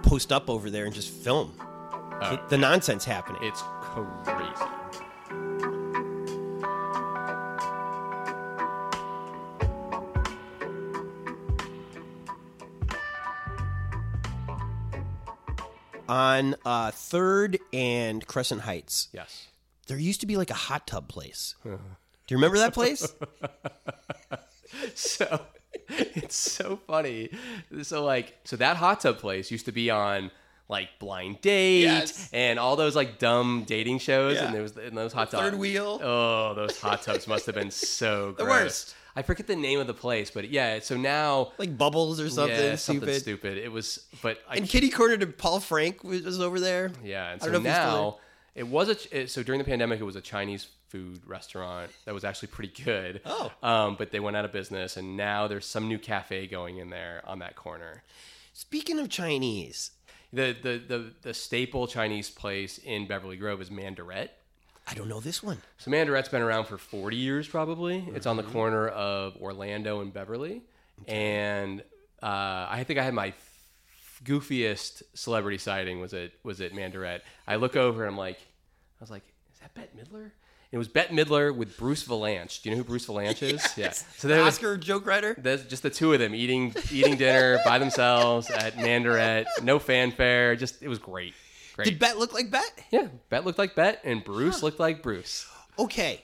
[0.01, 3.41] post up over there and just film the, the nonsense happening.
[3.43, 4.65] It's crazy.
[16.09, 19.47] On uh, Third and Crescent Heights, Yes.
[19.87, 21.55] There used to be like a hot tub place.
[21.65, 21.77] Uh-huh.
[22.25, 23.05] Do you remember that place?
[24.95, 25.41] so
[25.89, 27.29] it's so funny.
[27.81, 30.31] So like, so that hot tub place used to be on
[30.69, 32.29] like Blind Date Yes.
[32.31, 34.35] and all those like dumb dating shows.
[34.37, 34.45] Yeah.
[34.45, 35.43] And there was in those hot tubs.
[35.43, 35.99] Third wheel.
[36.01, 38.61] Oh, those hot tubs must have been so The gross.
[38.63, 38.95] worst.
[39.15, 40.79] I forget the name of the place, but yeah.
[40.79, 42.99] So now Like bubbles or something yeah, stupid.
[43.01, 43.57] something stupid.
[43.57, 46.91] It was, but I And kitty corner to Paul Frank was, was over there.
[47.03, 48.17] Yeah, and so don't know if he's now
[48.55, 52.13] it was a it, so during the pandemic it was a Chinese food restaurant that
[52.13, 53.21] was actually pretty good.
[53.25, 53.51] Oh.
[53.63, 56.89] um, but they went out of business, and now there's some new cafe going in
[56.89, 58.03] there on that corner.
[58.53, 59.91] Speaking of Chinese,
[60.31, 64.37] The the the, the staple Chinese place in Beverly Grove is Mandarette.
[64.87, 65.59] I don't know this one.
[65.77, 68.03] So Mandarette's been around for 40 years, probably.
[68.13, 68.51] It's on the Mm-hmm.
[68.51, 70.61] corner of Orlando and Beverly,
[71.07, 71.81] and
[72.21, 73.33] uh, I think I had my
[74.23, 77.23] goofiest celebrity sighting was at was at Mandarette.
[77.47, 80.31] I look over and I'm like, I was like, is that Bette Midler?
[80.71, 82.63] It was Bette Midler with Bruce Vilanch.
[82.63, 83.61] Do you know who Bruce Vilanch is?
[83.77, 83.91] Yeah.
[83.91, 85.35] So there was Oscar joke writer.
[85.37, 89.45] there's just the two of them eating eating dinner by themselves at Mandarette.
[89.61, 90.55] No fanfare.
[90.55, 91.35] Just it was great.
[91.75, 91.85] Great.
[91.85, 92.65] Did Bette look like Bette?
[92.91, 95.47] yeah, Bette looked like Bette, and Bruce looked like Bruce.
[95.79, 96.21] Okay.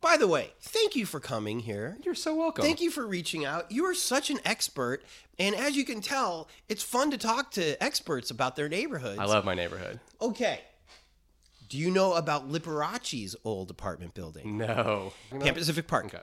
[0.00, 1.96] By the way, thank you for coming here.
[2.04, 2.64] You're so welcome.
[2.64, 3.72] Thank you for reaching out.
[3.72, 5.02] You are such an expert,
[5.38, 9.18] and as you can tell, it's fun to talk to experts about their neighborhoods.
[9.18, 9.98] I love my neighborhood.
[10.20, 10.60] Okay.
[11.68, 14.56] Do you know about Liberace's old apartment building?
[14.56, 15.12] No.
[15.30, 16.06] Pan Pacific Park.
[16.06, 16.22] Okay.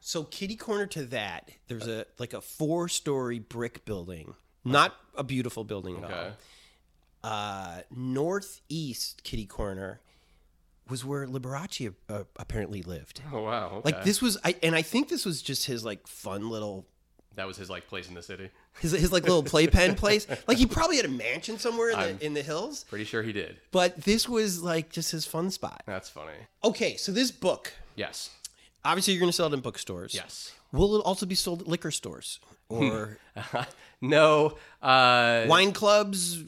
[0.00, 4.34] So kitty corner to that, there's a like a four-story brick building.
[4.64, 6.32] Not a beautiful building at all.
[7.22, 10.00] Uh, northeast kitty corner
[10.90, 13.22] was where Liberace uh, apparently lived.
[13.32, 13.66] Oh wow.
[13.76, 13.92] Okay.
[13.92, 16.86] Like this was, I and I think this was just his like fun little
[17.36, 18.50] that was his like place in the city.
[18.80, 20.26] his, his like little playpen place.
[20.48, 23.32] Like he probably had a mansion somewhere in the in the hills, Pretty sure he
[23.32, 23.56] did.
[23.70, 25.82] but this was like just his fun spot.
[25.86, 26.32] That's funny.
[26.64, 28.30] Okay, so this book, Yes.
[28.84, 30.12] obviously you're going to sell it in bookstores.
[30.14, 30.52] Yes.
[30.72, 33.18] Will it also be sold at liquor stores or
[34.00, 34.56] no.
[34.82, 36.42] Uh, wine clubs?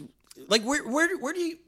[0.49, 1.59] Like where where where do you?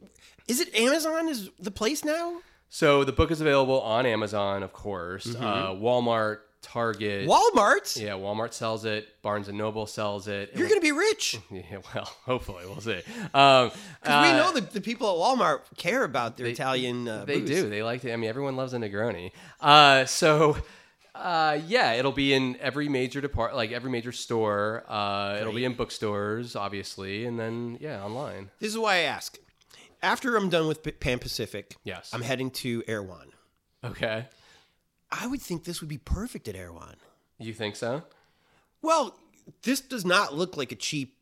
[0.49, 1.29] Is it Amazon?
[1.29, 2.41] Is the place now?
[2.75, 5.27] So the book is available on Amazon, of course.
[5.27, 5.45] Mm-hmm.
[5.45, 7.29] Uh, Walmart, Target.
[7.29, 7.97] Walmart.
[8.01, 9.07] yeah, Walmart sells it.
[9.23, 10.51] Barnes and Noble sells it.
[10.57, 11.39] You're going to be rich.
[11.53, 13.01] Yeah, well, hopefully we'll see.
[13.33, 13.71] Um,
[14.03, 17.07] Because we uh, know that the people at Walmart care about their Italian.
[17.07, 17.49] Uh, They booze.
[17.49, 17.71] do.
[17.71, 18.13] They like to.
[18.13, 19.31] I mean, everyone loves a Negroni.
[19.61, 20.57] Uh, so,
[21.15, 24.83] uh, yeah, it'll be in every major depart, like every major store.
[24.89, 28.51] Uh, it'll be in bookstores, obviously, and then yeah, online.
[28.59, 29.39] This is why I ask.
[30.05, 32.11] After I'm done with Pan Pacific, Yes.
[32.13, 33.29] I'm heading to Erewhon.
[33.83, 34.27] Okay.
[35.11, 36.97] I would think this would be perfect at Erewhon.
[37.39, 38.03] You think so?
[38.83, 39.19] Well,
[39.63, 41.17] this does not look like a cheap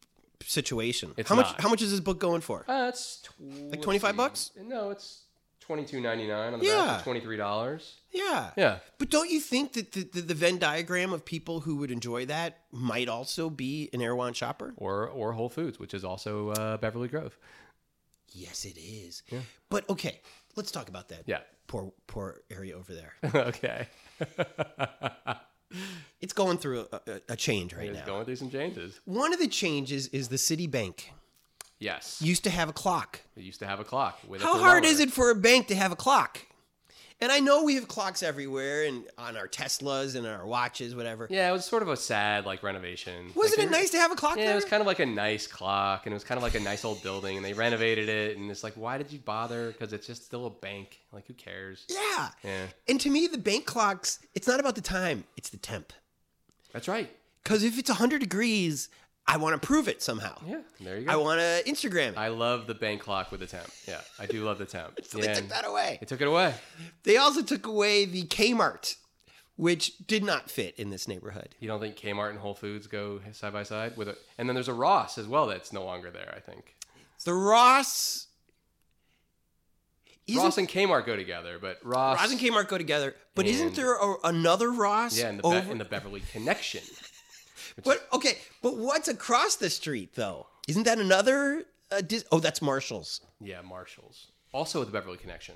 [0.45, 1.13] situation.
[1.17, 1.47] It's how much?
[1.47, 1.61] not.
[1.61, 2.65] How much is this book going for?
[2.69, 3.23] Uh, it's
[3.71, 4.51] Like 25 bucks?
[4.61, 5.23] No, it's
[5.61, 6.85] twenty two ninety nine on the Yeah.
[6.87, 7.05] back.
[7.05, 7.95] Twenty three dollars.
[8.11, 8.51] Yeah.
[8.57, 8.79] Yeah.
[8.99, 12.27] But don't you think that the, the, the Venn diagram of people who would enjoy
[12.27, 14.75] that might also be an Erewhon shopper?
[14.77, 17.39] Or or Whole Foods, which is also uh, Beverly Grove.
[18.35, 19.23] Yes, it is.
[19.71, 20.21] But okay,
[20.57, 21.23] let's talk about that.
[21.27, 21.39] Yeah.
[21.67, 23.15] Poor poor area over there.
[23.35, 23.89] okay.
[26.21, 28.05] It's going through a, a, a change right It's now.
[28.05, 29.01] going through some changes.
[29.07, 31.05] One of the changes is the Citibank
[31.79, 32.21] Yes.
[32.23, 33.21] used to have a clock.
[33.37, 34.19] It used to have a clock.
[34.29, 36.41] With How hard is it for a bank to have a clock?
[37.21, 41.29] And I know we have clocks everywhere and on our Teslas and our watches, whatever.
[41.31, 43.31] Yeah, it was sort of a sad like renovation.
[43.35, 44.53] Wasn't Like, it nice to have a clock Yeah, there?
[44.53, 46.61] it was kind of like a nice clock, and it was kind of like a
[46.61, 49.69] nice old building, and they renovated it, and it's like, why did you bother?
[49.69, 51.01] Because it's just still a bank.
[51.13, 51.85] Like, who cares?
[51.89, 52.29] yeah.
[52.43, 55.93] Yeah, And to me, the bank clocks, it's not about the time, it's the temp.
[56.73, 57.11] that's right.
[57.45, 58.89] Because if it's 100 degrees,
[59.27, 60.37] I want to prove it somehow.
[60.47, 61.13] Yeah, there you go.
[61.13, 62.19] I want to Instagram it.
[62.19, 63.69] I, love the bank clock with the temp.
[63.87, 64.99] Yeah, I do love the temp.
[65.05, 65.99] so they took that away.
[66.01, 66.55] They took it away.
[67.05, 68.97] They also took away the Kmart,
[69.57, 71.55] which did not fit in this neighborhood.
[71.61, 74.19] You don't think Kmart and Whole Foods go side by side with it?
[74.39, 76.35] And then there's a Ross as well that's no longer there.
[76.37, 76.75] I think
[77.25, 78.27] The Ross.
[80.35, 83.97] Ross and Kmart go together, but Ross, Ross and Kmart go together, but isn't there
[83.97, 85.19] a, another Ross?
[85.19, 86.83] yeah, in the, over, Be- in the Beverly Connection.
[87.85, 90.47] But okay, but what's across the street though?
[90.69, 91.65] Isn't that another?
[91.91, 93.21] Uh, dis- oh, that's Marshalls.
[93.41, 94.29] Yeah, Marshalls.
[94.53, 95.55] Also at the Beverly Connection.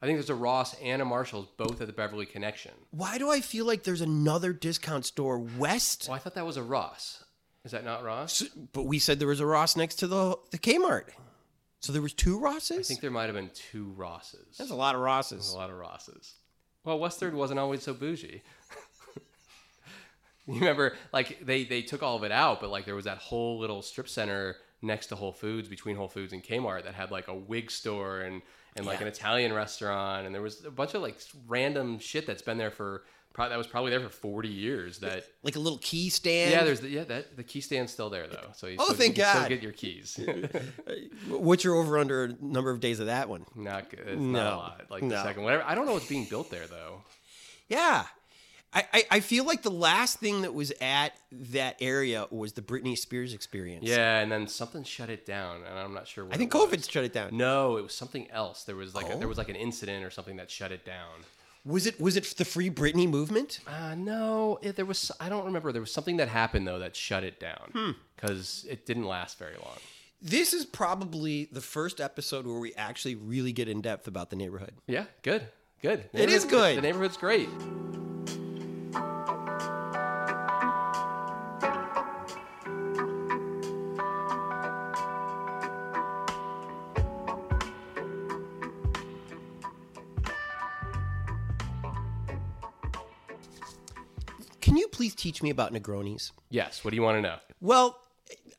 [0.00, 2.72] I think there's a Ross and a Marshalls both at the Beverly Connection.
[2.90, 6.06] Why do I feel like there's another discount store west?
[6.08, 7.22] Well, I thought that was a Ross.
[7.64, 8.42] Is that not Ross?
[8.42, 11.10] S- But we said there was a Ross next to the the Kmart.
[11.80, 12.78] So there was two Rosses.
[12.78, 14.56] I think there might have been two Rosses.
[14.58, 15.38] that's a lot of Rosses.
[15.38, 16.34] There's a lot of Rosses.
[16.84, 18.42] Well, West Third wasn't always so bougie.
[20.48, 23.18] you remember, like they they took all of it out, but like there was that
[23.18, 27.10] whole little strip center next to Whole Foods, between Whole Foods and Kmart, that had
[27.10, 28.42] like a wig store and
[28.74, 29.02] and like Yeah.
[29.06, 32.70] an Italian restaurant, and there was a bunch of like random shit that's been there
[32.70, 34.98] for Pro- that was probably there for 40 years.
[34.98, 36.50] That Like a little key stand.
[36.50, 38.50] yeah, there's the, yeah that the key stand's still there though.
[38.54, 39.36] So you Oh, still, thank you God.
[39.36, 40.20] Still get your keys.
[41.28, 43.46] What's your over under number of days of that one?
[43.54, 44.00] not good.
[44.00, 44.32] It's No.
[44.42, 44.84] not a lot.
[44.90, 45.62] Like the second whatever.
[45.64, 47.02] I don't know what's being built there though.
[47.68, 48.04] Yeah.
[48.74, 52.62] I, I, I feel like the last thing that was at that area was the
[52.62, 53.84] Britney Spears experience.
[53.86, 56.24] Yeah, and then something shut it down, and I'm not sure.
[56.24, 56.50] what I think.
[56.52, 57.36] COVID shut it down.
[57.36, 58.64] No, it was something else.
[58.64, 59.18] There was like a, Oh.
[59.18, 61.20] there was like an incident or something that shut it down.
[61.64, 63.60] Was it was it the Free Britney movement?
[63.68, 65.12] Uh, no, it, there was.
[65.20, 65.70] I don't remember.
[65.70, 67.78] There was something that happened though that shut it Hmm.
[67.78, 69.76] down because it didn't last very long.
[70.20, 74.36] This is probably the first episode where we actually really get in depth about the
[74.36, 74.72] neighborhood.
[74.86, 75.46] Yeah, good,
[75.82, 76.08] good.
[76.12, 76.78] It is good.
[76.78, 77.48] The neighborhood's great.
[95.12, 96.32] Please teach me about Negronis?
[96.50, 96.84] Yes.
[96.84, 97.36] What do you want to know?
[97.60, 97.98] Well,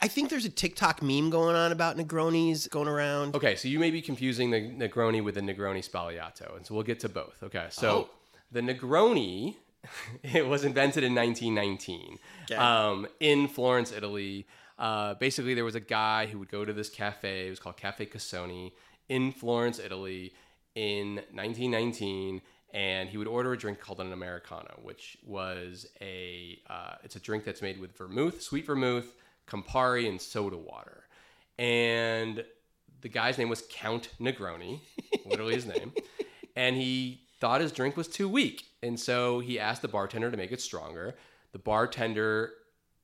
[0.02, 3.36] I think there's a TikTok meme going on about Negronis going around.
[3.36, 6.84] Okay, so you may be confusing the Negroni with the Negroni Sbagliato, and so we'll
[6.84, 7.42] get to both.
[7.44, 8.10] Okay, so Oh.
[8.52, 9.56] the Negroni
[10.24, 12.56] it was invented in 1919 Okay.
[12.56, 14.46] um, in Florence, Italy.
[14.78, 17.48] Uh, basically, there was a guy who would go to this cafe.
[17.48, 18.72] It was called Cafe Casoni
[19.10, 20.34] in Florence, Italy,
[20.76, 22.42] in 1919,
[22.74, 27.20] and he would order a drink called an Americano, which was a uh, it's a
[27.20, 29.16] drink that's made with vermouth, sweet vermouth,
[29.48, 31.04] Campari, and soda water.
[31.60, 32.44] And
[33.02, 34.80] the guy's name was Count Negroni,
[35.26, 35.94] literally his name,
[36.56, 40.38] and he thought his drink was too weak, and so he asked the bartender to
[40.38, 41.14] make it stronger.
[41.52, 42.54] The bartender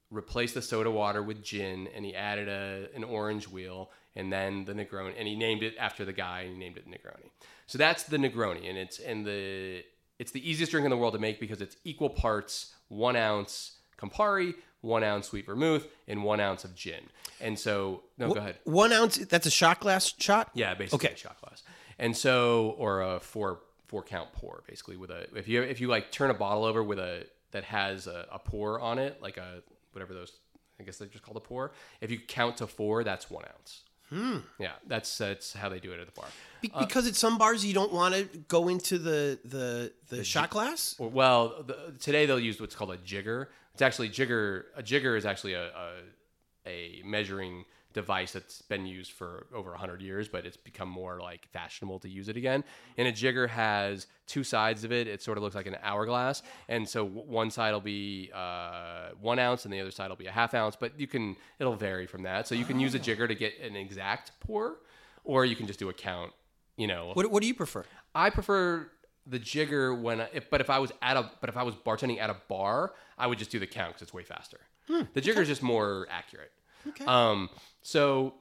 [0.09, 4.65] replaced the soda water with gin, and he added a, an orange wheel, and then
[4.65, 7.29] the Negroni, and he named it after the guy, and he named it Negroni.
[7.67, 9.83] So that's the Negroni, and it's and the
[10.17, 13.77] it's the easiest drink in the world to make because it's equal parts one ounce
[13.97, 17.01] Campari, one ounce sweet vermouth, and one ounce of gin.
[17.41, 18.57] And so, no, go ahead.
[18.63, 19.17] One ounce.
[19.17, 20.49] That's a shot glass shot.
[20.53, 21.13] Yeah, basically Okay.
[21.15, 21.63] a shot glass.
[21.97, 25.87] And so, or a four four count pour, basically with a if you if you
[25.87, 29.37] like turn a bottle over with a that has a, a pour on it, like
[29.37, 29.61] a
[29.93, 30.31] whatever those
[30.79, 31.71] I guess they're just called a pour.
[31.99, 33.83] If you count to four, that's one ounce.
[34.09, 34.37] Hmm.
[34.57, 36.25] Yeah, that's that's how they do it at the bar.
[36.61, 40.49] Be- because at some bars you don't want to go into the the the shot
[40.49, 40.95] glass.
[40.97, 43.49] Or, well, the, today they'll use what's called a jigger.
[43.73, 44.65] It's actually jigger.
[44.75, 45.91] A jigger is actually a, a,
[46.65, 47.65] a measuring
[47.99, 52.07] device that's been used for over 100 years, but it's become more like fashionable to
[52.07, 52.63] use it again.
[52.97, 55.05] And a jigger has two sides of it.
[55.07, 56.41] It sort of looks like an hourglass.
[56.69, 60.27] And so one side will be uh, one ounce and the other side will be
[60.27, 62.47] a half ounce, but you can, it'll vary from that.
[62.47, 64.77] So you can use a jigger to get an exact pour,
[65.25, 66.31] or you can just do a count,
[66.77, 67.11] you know.
[67.13, 67.83] What what do you prefer?
[68.15, 68.89] I prefer
[69.27, 71.75] the jigger when, I, if, but if I was at a, but if I was
[71.75, 74.59] bartending at a bar, I would just do the count because it's way faster.
[75.13, 76.51] the jigger is just more accurate.
[76.89, 77.05] Okay.
[77.05, 77.49] Um,
[77.81, 78.35] so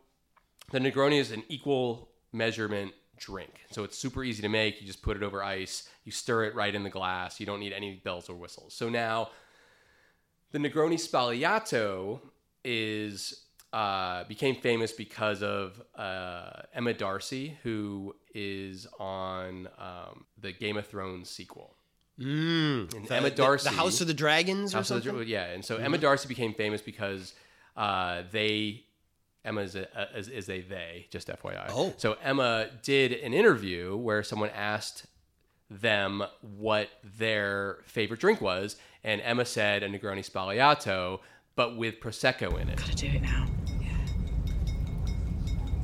[0.70, 3.50] the Negroni is an equal measurement drink.
[3.70, 4.80] So it's super easy to make.
[4.80, 5.88] You just put it over ice.
[6.04, 7.40] You stir it right in the glass.
[7.40, 8.74] You don't need any bells or whistles.
[8.74, 9.30] So now
[10.52, 12.20] the Negroni Sbagliato
[12.64, 20.76] is uh, became famous because of uh, Emma D'Arcy, who is on um, the Game
[20.76, 21.74] of Thrones sequel.
[22.18, 22.94] Mm.
[22.94, 25.28] And The- Emma D'Arcy, the, House of the Dragons, or House of the something.
[25.28, 27.34] Yeah, and so Emma D'Arcy became famous because
[27.78, 28.84] uh, they
[29.44, 31.66] Emma is a, is, is a they, just FYI.
[31.70, 31.94] Oh.
[31.96, 35.06] so Emma did an interview where someone asked
[35.70, 36.88] them what
[37.18, 41.20] their favorite drink was, and Emma said a Negroni Sbagliato,
[41.56, 42.76] but with prosecco in it.
[42.78, 43.46] Gotta do it now.
[43.80, 43.88] Yeah.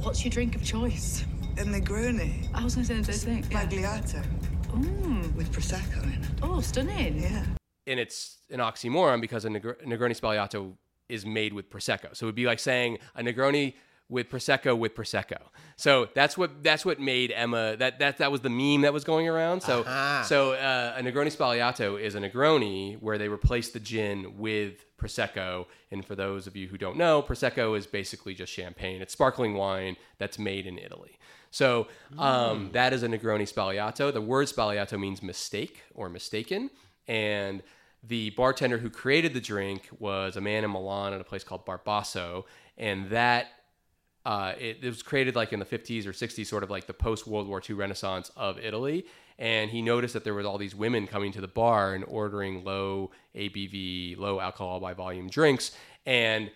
[0.03, 1.25] What's your drink of choice?
[1.57, 2.49] A Negroni.
[2.53, 3.53] I was gonna say the same thing.
[3.53, 3.67] Yeah.
[4.01, 5.35] Magliato.
[5.37, 6.31] With Prosecco in it.
[6.43, 7.23] Oh, stunning.
[7.23, 7.45] Yeah.
[7.87, 10.73] and it's an oxymoron because a Negr- Negroni Sbagliato
[11.09, 12.15] is made with prosecco.
[12.17, 13.75] So it would be like saying a Negroni
[14.09, 15.39] with prosecco with prosecco.
[15.77, 19.05] So that's what that's what made Emma that that that was the meme that was
[19.05, 19.63] going around.
[19.63, 20.25] So Aha.
[20.27, 25.67] so uh, a Negroni Sbagliato is a Negroni where they replace the gin with prosecco.
[25.91, 29.01] And for those of you who don't know, prosecco is basically just champagne.
[29.01, 31.19] It's sparkling wine that's made in Italy.
[31.51, 31.87] So
[32.19, 34.13] um, that is a Negroni Sbagliato.
[34.13, 36.69] The word Sbagliato means mistake or mistaken.
[37.07, 37.63] And
[38.07, 41.65] the bartender who created the drink was a man in Milan at a place called
[41.65, 42.47] Bar Basso.
[42.77, 43.47] And that
[44.27, 46.95] uh, it, it was created like in the 50s or 60s, sort of like the
[46.95, 49.07] post World War II Renaissance of Italy.
[49.39, 52.65] And he noticed that there was all these women coming to the bar and ordering
[52.65, 55.73] low ABV, low alcohol by volume drinks.
[56.07, 56.51] And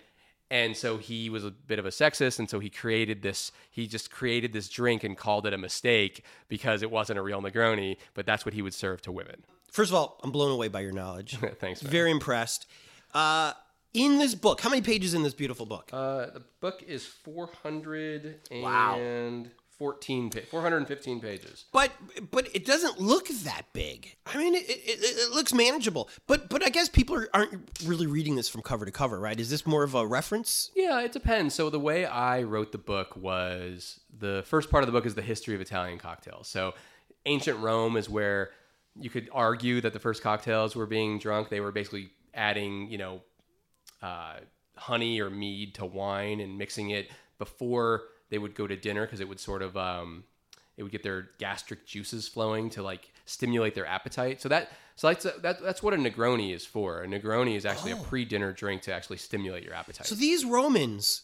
[0.51, 3.53] and so he was a bit of a sexist, and so he created this.
[3.71, 7.43] He just created this drink and called it a mistake because it wasn't a real
[7.43, 9.45] Negroni, but that's what he would serve to women.
[9.71, 11.37] First of all, I'm blown away by your knowledge.
[11.61, 11.83] Thanks.
[11.83, 11.91] Man.
[11.91, 12.67] Very impressed.
[13.15, 13.53] Uh,
[13.95, 15.91] in this book, how many pages in this beautiful book?
[15.93, 19.45] Uh, the book is 400 Wow.
[19.79, 21.67] 14 pa- 415 pages.
[21.73, 21.93] But
[22.33, 24.17] but it doesn't look that big.
[24.27, 26.09] I mean, it, it, it looks manageable.
[26.27, 29.39] But but I guess people are, aren't really reading this from cover to cover, right?
[29.39, 30.73] Is this more of a reference?
[30.75, 31.55] Yeah, it depends.
[31.55, 35.15] So the way I wrote the book was the first part of the book is
[35.15, 36.49] the history of Italian cocktails.
[36.49, 36.75] So
[37.25, 38.51] ancient Rome is where
[39.01, 41.49] you could argue that the first cocktails were being drunk.
[41.49, 43.23] They were basically adding, you know,
[44.03, 44.37] uh,
[44.77, 49.21] honey or mead to wine and mixing it before they would go to dinner because
[49.21, 50.25] it would sort of um,
[50.77, 54.41] it would get their gastric juices flowing to like stimulate their appetite.
[54.41, 57.03] So that so that's that, that's what a Negroni is for.
[57.03, 60.07] A Negroni is actually a pre-dinner drink to actually stimulate your appetite.
[60.07, 61.23] So these Romans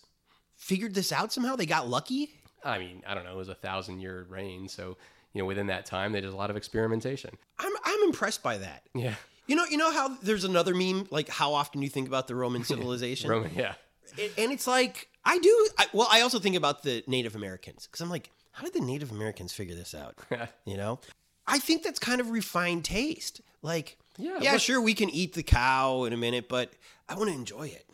[0.57, 1.57] figured this out somehow.
[1.57, 2.31] They got lucky.
[2.65, 4.97] I mean, I don't know, it was a thousand year reign, so
[5.35, 7.31] you know within that time they did a lot of experimentation.
[7.59, 8.83] I'm I'm impressed by that.
[8.95, 9.15] Yeah,
[9.47, 12.35] You know, you know how there's another meme like how often you think about the
[12.35, 13.53] Roman civilization, Roman.
[13.55, 13.75] Yeah,
[14.17, 15.69] It- and it's like I do.
[15.79, 18.81] I, well, I also think about the Native Americans because I'm like, how did the
[18.81, 20.15] Native Americans figure this out?
[20.65, 21.01] you know,
[21.47, 23.41] I think that's kind of refined taste.
[23.63, 26.73] Like, Yeah, yeah, look- sure, we can eat the cow in a minute, but
[27.09, 27.87] I want to enjoy it.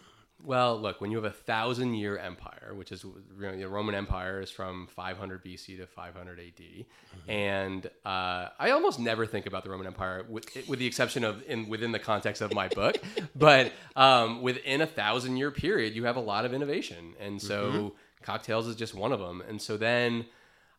[0.44, 3.94] Well, look, when you have a thousand year empire, which is you know, the Roman
[3.94, 6.84] Empire is from 500 BC to 500 AD,
[7.28, 11.42] and uh, I almost never think about the Roman Empire, with, with the exception of
[11.46, 12.96] in within the context of my book.
[13.36, 17.94] but um, within a thousand year period, you have a lot of innovation, and so
[18.22, 19.42] cocktails is just one of them.
[19.46, 20.26] And so then.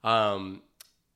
[0.04, 0.64] Um,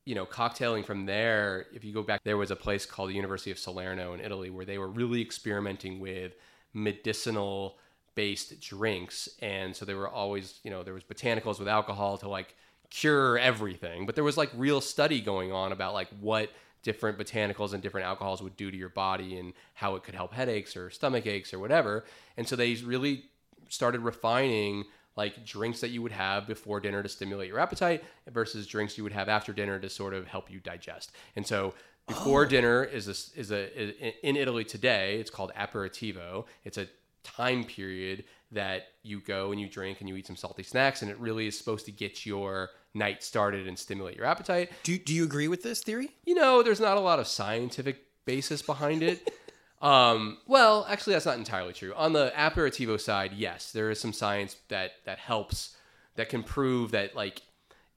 [0.07, 3.15] you know, cocktailing from there, if you go back, there was a place called the
[3.15, 6.35] University of Salerno in Italy where they were really experimenting with
[6.75, 7.79] medicinal
[8.15, 9.29] based drinks.
[9.41, 12.55] And so they were always, you know, there was botanicals with alcohol to like
[12.89, 14.05] cure everything.
[14.05, 16.49] But there was like real study going on about like what
[16.81, 20.33] different botanicals and different alcohols would do to your body and how it could help
[20.33, 22.05] headaches or stomach aches or whatever.
[22.37, 23.25] And so they really
[23.69, 24.85] started refining
[25.15, 29.03] like drinks that you would have before dinner to stimulate your appetite versus drinks you
[29.03, 31.11] would have after dinner to sort of help you digest.
[31.35, 31.73] And so
[32.07, 32.49] before oh.
[32.49, 36.45] dinner is a, is a is- in Italy today it's called aperitivo.
[36.63, 36.87] It's a
[37.25, 41.11] time period that you go and you drink and you eat some salty snacks and
[41.11, 44.71] it really is supposed to get your night started and stimulate your appetite.
[44.83, 46.11] Do Do you agree with this theory?
[46.25, 49.29] You know, there's not a lot of scientific basis behind it.
[49.81, 51.93] um, well, actually, that's not entirely true.
[51.95, 55.75] On the aperitivo side, yes, there is some science that that helps
[56.15, 57.41] that can prove that like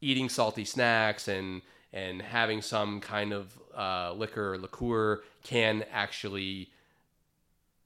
[0.01, 1.63] eating salty snacks and
[1.93, 6.71] and having some kind of uh, liquor or liqueur can actually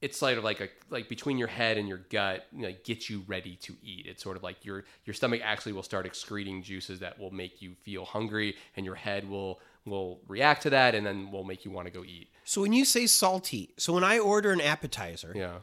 [0.02, 3.08] it's sort of like a like between your head and your gut you know, get
[3.08, 6.62] you ready to eat it's sort of like your your stomach actually will start excreting
[6.62, 10.94] juices that will make you feel hungry and your head will will react to that
[10.94, 13.92] and then will make you want to go eat So when you say salty, so
[13.94, 15.58] when I order an appetizer, yeah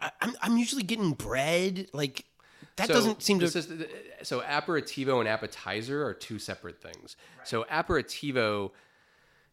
[0.00, 1.88] I, I'm I'm usually getting bread.
[1.92, 2.24] Like
[2.76, 3.46] that So doesn't seem to.
[3.46, 3.68] is-
[4.22, 7.16] so aperitivo and appetizer are two separate things.
[7.44, 8.70] So aperitivo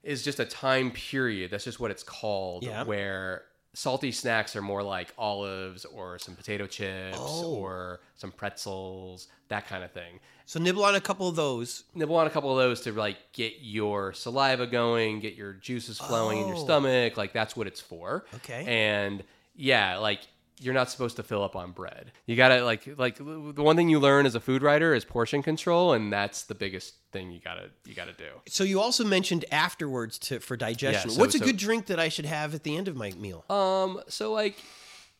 [0.04, 1.52] is just a time period.
[1.52, 2.64] That's just what it's called.
[2.64, 2.84] Yeah.
[2.84, 3.43] Where
[3.74, 7.54] salty snacks are more like olives or some potato chips Oh.
[7.56, 10.20] or some pretzels, that kind of thing.
[10.46, 11.84] so nibble on a couple of those.
[11.94, 16.00] Nibble on a couple of those to like get your saliva going, get your juices
[16.00, 16.64] flowing in your Oh.
[16.64, 17.18] stomach.
[17.18, 18.26] Like that's what it's for.
[18.36, 18.66] Okay.
[18.68, 19.24] And
[19.56, 20.22] yeah, like
[20.62, 22.12] you're not supposed to fill up on bread.
[22.26, 23.24] You gotta like like the
[23.64, 26.95] one thing you learn as a food writer is portion control, and that's the biggest
[27.12, 28.28] thing you gotta you gotta do.
[28.47, 31.10] So you also mentioned afterwards to for digestion.
[31.12, 32.95] Yeah, so- What's a so- good drink that I should have at the end of
[32.95, 33.45] my meal?
[33.49, 34.55] Um, so like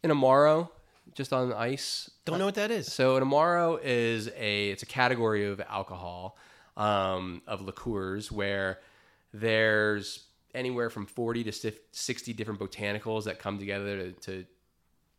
[0.04, 0.70] an amaro,
[1.14, 2.10] just on ice.
[2.26, 2.92] Don't know what that is.
[2.92, 6.38] So an amaro is a it's a category of alcohol,
[6.78, 8.80] um, of liqueurs where
[9.34, 10.26] there's
[10.56, 14.46] anywhere from 40 to 60 different botanicals that come together to, to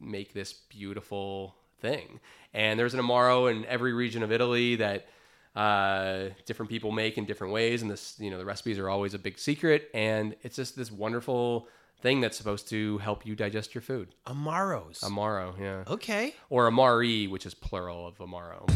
[0.00, 2.20] make this beautiful thing.
[2.54, 5.06] And there's an amaro in every region of Italy that
[5.54, 9.14] uh, different people make in different ways, and this you know the recipes are always
[9.14, 9.90] a big secret.
[9.94, 11.68] And it's just this wonderful
[12.00, 14.14] thing that's supposed to help you digest your food.
[14.26, 15.00] Amaros.
[15.00, 16.34] Amaro, yeah okay.
[16.48, 18.68] or amari, which is plural of amaro.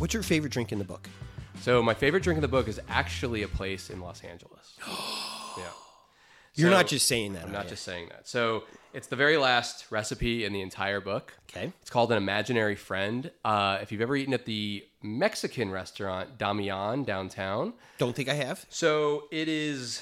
[0.00, 1.10] What's your favorite drink in the book?
[1.60, 4.78] So my favorite drink in the book is actually a place in Los Angeles.
[5.58, 5.64] yeah.
[6.54, 7.44] You're So- not just saying that.
[7.44, 7.70] I'm not you?
[7.70, 8.26] just saying that.
[8.26, 11.34] So it's the very last recipe in the entire book.
[11.50, 11.70] Okay.
[11.82, 13.30] It's called an imaginary friend.
[13.44, 18.64] Uh, if you've ever eaten at the Mexican restaurant Damian downtown, Don't think I have.
[18.70, 20.00] so it is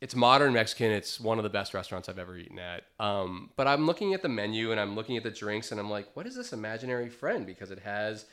[0.00, 0.90] it's modern Mexican.
[0.90, 2.82] It's one of the best restaurants I've ever eaten at.
[2.98, 5.90] Um, but I'm looking at the menu and I'm looking at the drinks and I'm
[5.90, 7.46] like, what is this imaginary friend?
[7.46, 8.24] Because it has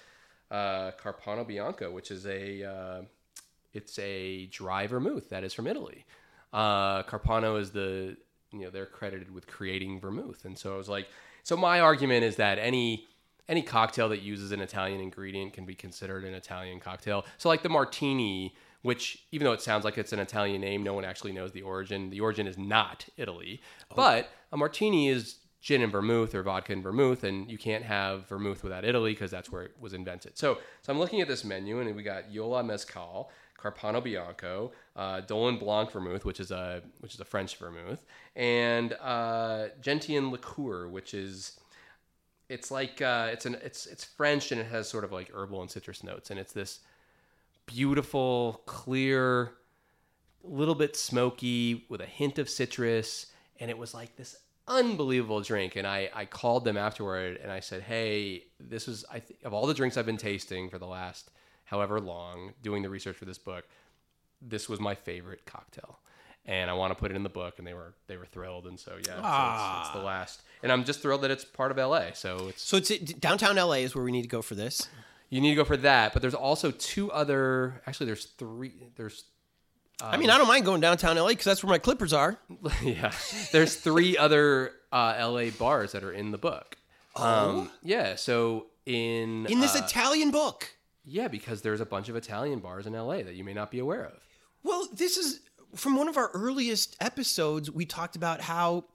[0.51, 3.01] uh, Carpano Bianco, which is a uh,
[3.73, 6.05] it's a dry vermouth that is from Italy.
[6.53, 8.17] Uh, Carpano is the
[8.51, 11.07] you know they're credited with creating vermouth, and so I was like,
[11.43, 13.05] so my argument is that any
[13.49, 17.25] any cocktail that uses an Italian ingredient can be considered an Italian cocktail.
[17.37, 20.93] So like the martini, which even though it sounds like it's an Italian name, no
[20.93, 22.09] one actually knows the origin.
[22.09, 23.61] The origin is not Italy,
[23.95, 28.27] but a martini is gin and vermouth or vodka and vermouth, and you can't have
[28.27, 30.37] vermouth without Italy because that's where it was invented.
[30.37, 35.21] So, so I'm looking at this menu, and we got Yola Mezcal, Carpano Bianco, uh,
[35.21, 38.05] Dolin Blanc vermouth, which is a which is a French vermouth,
[38.35, 41.59] and uh, Gentian liqueur, which is
[42.49, 45.61] it's like uh, it's an it's it's French and it has sort of like herbal
[45.61, 46.79] and citrus notes, and it's this
[47.65, 49.51] beautiful, clear,
[50.43, 53.27] little bit smoky with a hint of citrus,
[53.59, 54.37] and it was like this
[54.67, 55.75] unbelievable drink.
[55.75, 59.53] And I I called them afterward and I said, hey, this is I th- of
[59.53, 61.31] all the drinks I've been tasting for the last
[61.67, 63.65] however long doing the research for this book,
[64.41, 65.99] this was my favorite cocktail.
[66.45, 68.67] And I want to put it in the book, and they were they were thrilled,
[68.67, 69.91] and so yeah, so it's, it's ah.
[69.93, 70.43] the last.
[70.63, 72.13] And I'm just thrilled that it's part of LA.
[72.13, 74.87] So it's So it's downtown LA is where we need to go for this.
[75.29, 77.81] you need to go for that, but there's also two other.
[77.85, 78.71] Actually, there's three.
[78.95, 79.25] There's
[80.01, 82.37] I mean, I don't mind going downtown LA because that's where my Clippers are.
[82.83, 83.11] yeah.
[83.51, 86.77] There's three other uh, LA bars that are in the book.
[87.15, 88.15] Um, yeah.
[88.15, 90.69] So in In this uh, Italian book.
[91.03, 93.79] yeah, because there's a bunch of Italian bars in LA that you may not be
[93.79, 94.19] aware of.
[94.63, 95.39] Well, this is
[95.75, 97.71] from one of our earliest episodes.
[97.71, 98.85] We talked about how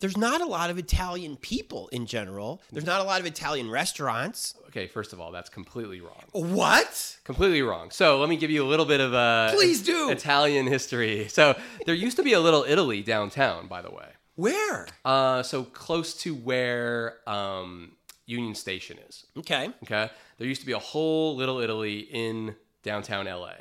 [0.00, 2.60] there's not a lot of Italian people in general.
[2.70, 4.54] There's not a lot of Italian restaurants.
[4.68, 6.22] Okay, first of all, that's completely wrong.
[6.32, 7.16] What?
[7.24, 7.90] Completely wrong.
[7.90, 10.10] So let me give you a little bit of a Please do.
[10.10, 11.28] Italian history.
[11.28, 14.08] So there used to be a little Italy downtown, by the way.
[14.34, 14.86] Where?
[15.04, 17.92] Uh, so close to where um,
[18.26, 19.24] Union Station is.
[19.38, 19.70] Okay.
[19.84, 20.10] Okay.
[20.38, 23.54] There used to be a whole little Italy in downtown LA.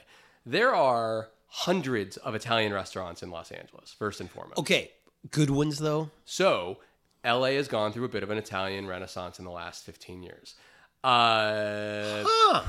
[0.46, 4.60] There are hundreds of Italian restaurants in Los Angeles, first and foremost.
[4.60, 4.92] Okay.
[5.32, 6.10] Good ones though.
[6.26, 6.78] So
[7.24, 10.56] LA has gone through a bit of an Italian renaissance in the last 15 years.
[11.04, 12.64] Uh, Huh.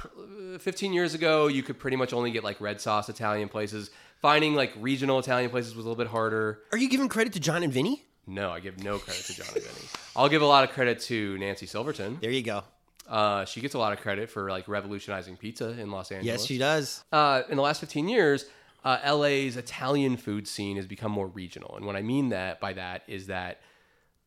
[0.59, 3.91] 15 years ago, you could pretty much only get like red sauce Italian places.
[4.21, 6.61] Finding like regional Italian places was a little bit harder.
[6.73, 8.03] Are you giving credit to Jon and Vinny?
[8.27, 9.87] No, I give no credit to Jon and Vinny.
[10.17, 12.19] I'll give a lot of credit to Nancy Silverton.
[12.21, 12.65] There you go.
[13.09, 16.41] Uh, she gets a lot of credit for like revolutionizing pizza in Los Angeles.
[16.41, 17.05] Yes, she does.
[17.13, 18.47] uh, in the last 15 years,
[18.87, 21.75] uh, LA's Italian food scene has become more regional.
[21.77, 23.61] And what I mean that by that is that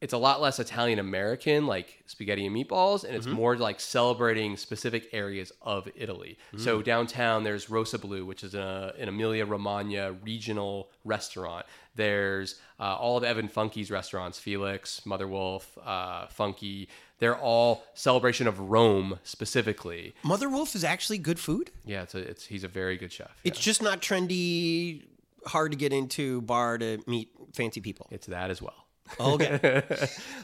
[0.01, 4.57] it's a lot less Italian American, like spaghetti and meatballs, and it's more like celebrating
[4.57, 6.37] specific areas of Italy.
[6.57, 11.65] So downtown, there's Rossoblu, which is a, an Emilia Romagna regional restaurant.
[11.95, 16.89] There's uh, all of Evan Funke's restaurants, Felix, Mother Wolf, uh, Funky.
[17.19, 20.15] They're all celebration of Rome specifically.
[20.23, 21.71] Mother Wolf is actually good food.
[21.85, 23.31] Yeah, it's a, it's he's a very good chef.
[23.43, 25.03] It's just not trendy,
[25.45, 28.07] hard to get into bar to meet fancy people.
[28.09, 28.85] It's that as well.
[29.19, 29.83] Okay.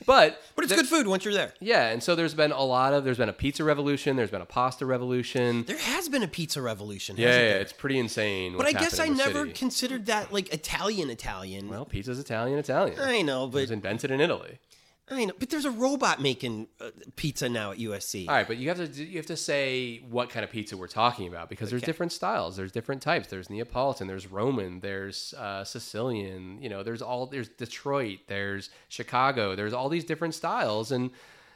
[0.05, 1.53] But but it's good food once you're there.
[1.59, 4.41] Yeah, and so there's been a lot of there's been a pizza revolution, there's been
[4.41, 5.63] a pasta revolution.
[5.63, 7.15] There has been a pizza revolution.
[7.17, 7.61] Yeah, yeah, yeah, there?
[7.61, 8.55] it's pretty insane.
[8.55, 9.53] But I guess I happening in the never city.
[9.57, 11.69] considered that like Italian Italian.
[11.69, 12.99] Well, pizza's Italian, Italian.
[12.99, 14.59] I know, but it was invented in Italy.
[15.07, 18.27] I know, but there's a robot making uh, pizza now at USC.
[18.27, 20.87] All right, but you have to you have to say what kind of pizza we're
[20.87, 23.27] talking about because there's different styles, there's different types.
[23.27, 26.59] There's Neapolitan, there's Roman, there's uh, Sicilian.
[26.59, 31.11] You know, there's all there's Detroit, there's Chicago, there's all these different styles, and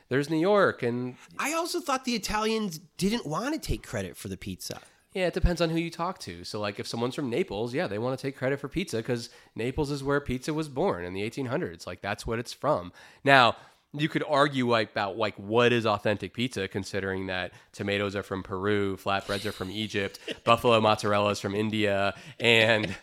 [0.09, 4.27] there's New York, and I also thought the Italians didn't want to take credit for
[4.27, 4.79] the pizza.
[5.13, 6.43] Yeah, it depends on who you talk to.
[6.43, 9.29] So, like, if someone's from Naples, yeah, they want to take credit for pizza because
[9.55, 11.87] Naples is where pizza was born in the 1800s.
[11.87, 12.93] Like, that's what it's from.
[13.23, 13.55] Now,
[13.91, 18.43] you could argue like, about like what is authentic pizza, considering that tomatoes are from
[18.43, 22.95] Peru, flatbreads are from Egypt, buffalo mozzarella is from India, and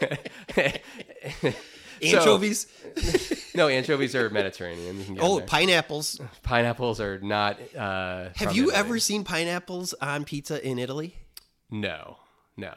[2.02, 2.66] Anchovies.
[3.54, 4.98] no anchovies are Mediterranean.
[4.98, 5.46] You can get oh, there.
[5.46, 6.20] pineapples.
[6.42, 7.58] pineapples are not.
[7.76, 8.76] Uh, Have you Italy.
[8.76, 11.16] ever seen pineapples on pizza in Italy?
[11.70, 12.18] No,
[12.56, 12.72] no.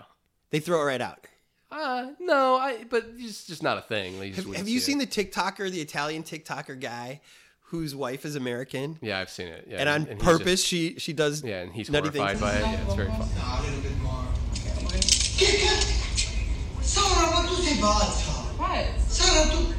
[0.50, 1.26] They throw it right out.
[1.70, 2.86] Uh, no, I.
[2.90, 4.34] But it's just not a thing.
[4.34, 5.12] Have, have you see seen it.
[5.12, 7.20] the TikToker, the Italian TikToker guy,
[7.64, 9.68] whose wife is American, Yeah, I've seen it.
[9.70, 12.42] Yeah, and on he's purpose just- she she does yeah, and he's nutty horrified things.
[12.42, 12.62] by it.
[12.62, 13.20] Yeah, it's very fun.
[13.20, 14.24] A little bit more.
[15.38, 16.82] Che cazzo?
[16.82, 18.37] Sara, ma tu sei pazza!
[18.58, 18.86] What?
[19.08, 19.74] Sara, tu...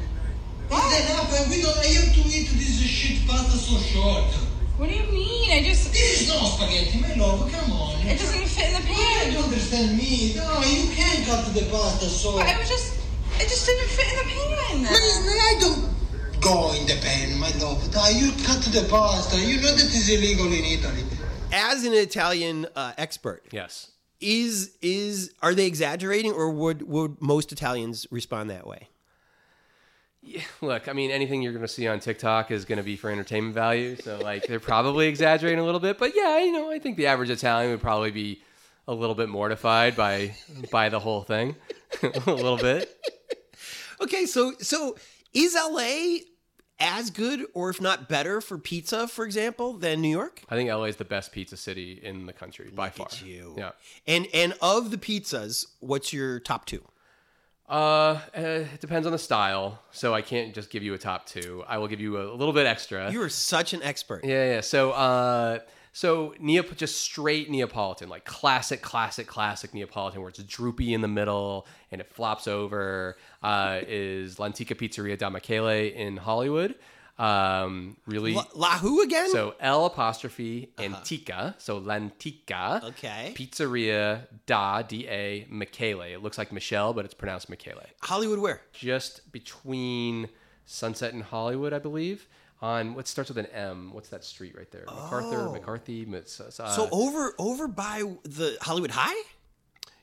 [0.71, 4.25] It's enough, we don't have to eat this shit pasta so short.
[4.77, 5.51] What do you mean?
[5.51, 5.91] I just.
[5.91, 7.99] This is not spaghetti, my love, come on.
[8.07, 9.33] It doesn't fit in the You pan.
[9.33, 10.35] don't understand me.
[10.35, 12.37] No, you can't cut the pasta so...
[12.37, 12.95] But I was just.
[13.41, 14.83] It just didn't fit in the pan.
[14.83, 17.83] Man, I don't go in the pan, my love.
[18.15, 19.37] You cut the pasta.
[19.39, 21.03] You know that is illegal in Italy.
[21.51, 23.91] As an Italian uh, expert, Yes.
[24.21, 28.89] Is is are they exaggerating, or would would most Italians respond that way?
[30.21, 32.97] Yeah, Look, I mean, anything you're going to see on TikTok is going to be
[32.97, 33.95] for entertainment value.
[33.95, 35.97] So, like, they're probably exaggerating a little bit.
[35.97, 38.41] But yeah, you know, I think the average Italian would probably be
[38.87, 40.35] a little bit mortified by
[40.71, 41.55] by the whole thing,
[42.03, 42.95] a little bit.
[44.01, 44.95] Okay, so so
[45.33, 46.19] is LA
[46.79, 50.41] as good, or if not better, for pizza, for example, than New York?
[50.49, 53.07] I think LA is the best pizza city in the country by far.
[53.07, 53.55] at you.
[53.57, 53.71] Yeah.
[54.07, 56.83] And and of the pizzas, what's your top two?
[57.67, 61.27] Uh, eh, it depends on the style, so I can't just give you a top
[61.27, 61.63] two.
[61.67, 63.11] I will give you a little bit extra.
[63.11, 64.25] You are such an expert.
[64.25, 64.61] Yeah, yeah.
[64.61, 65.59] So, uh,
[65.99, 71.09] so Neap- just straight Neapolitan, like classic, classic, classic Neapolitan, where it's droopy in the
[71.09, 76.75] middle and it flops over, uh, is L'Antica Pizzeria da Michele in Hollywood.
[77.17, 78.33] Um, really.
[78.33, 79.29] La, La who again?
[79.29, 82.81] So L apostrophe Antica, so L'Antica.
[82.81, 83.33] Okay.
[83.35, 86.13] Pizzeria da D A Michele.
[86.13, 88.61] It looks like Michelle, but it's pronounced Michele Hollywood where?
[88.71, 90.29] just between
[90.65, 92.29] Sunset and Hollywood, I believe.
[92.61, 93.91] On what starts with an M?
[93.93, 94.83] What's that street right there?
[94.85, 96.05] MacArthur, McCarthy.
[96.13, 99.21] Uh, So over over by the Hollywood High?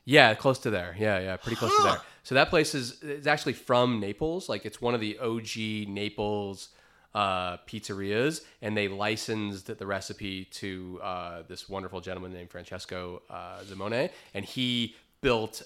[0.05, 0.95] yeah, close to there.
[0.97, 2.01] Yeah, yeah, pretty close to there.
[2.23, 4.49] So that place is it's actually from Naples.
[4.49, 6.69] Like it's one of the OG Naples
[7.13, 13.59] uh, pizzerias, and they licensed the recipe to uh, this wonderful gentleman named Francesco uh,
[13.63, 15.61] Zimone, and he built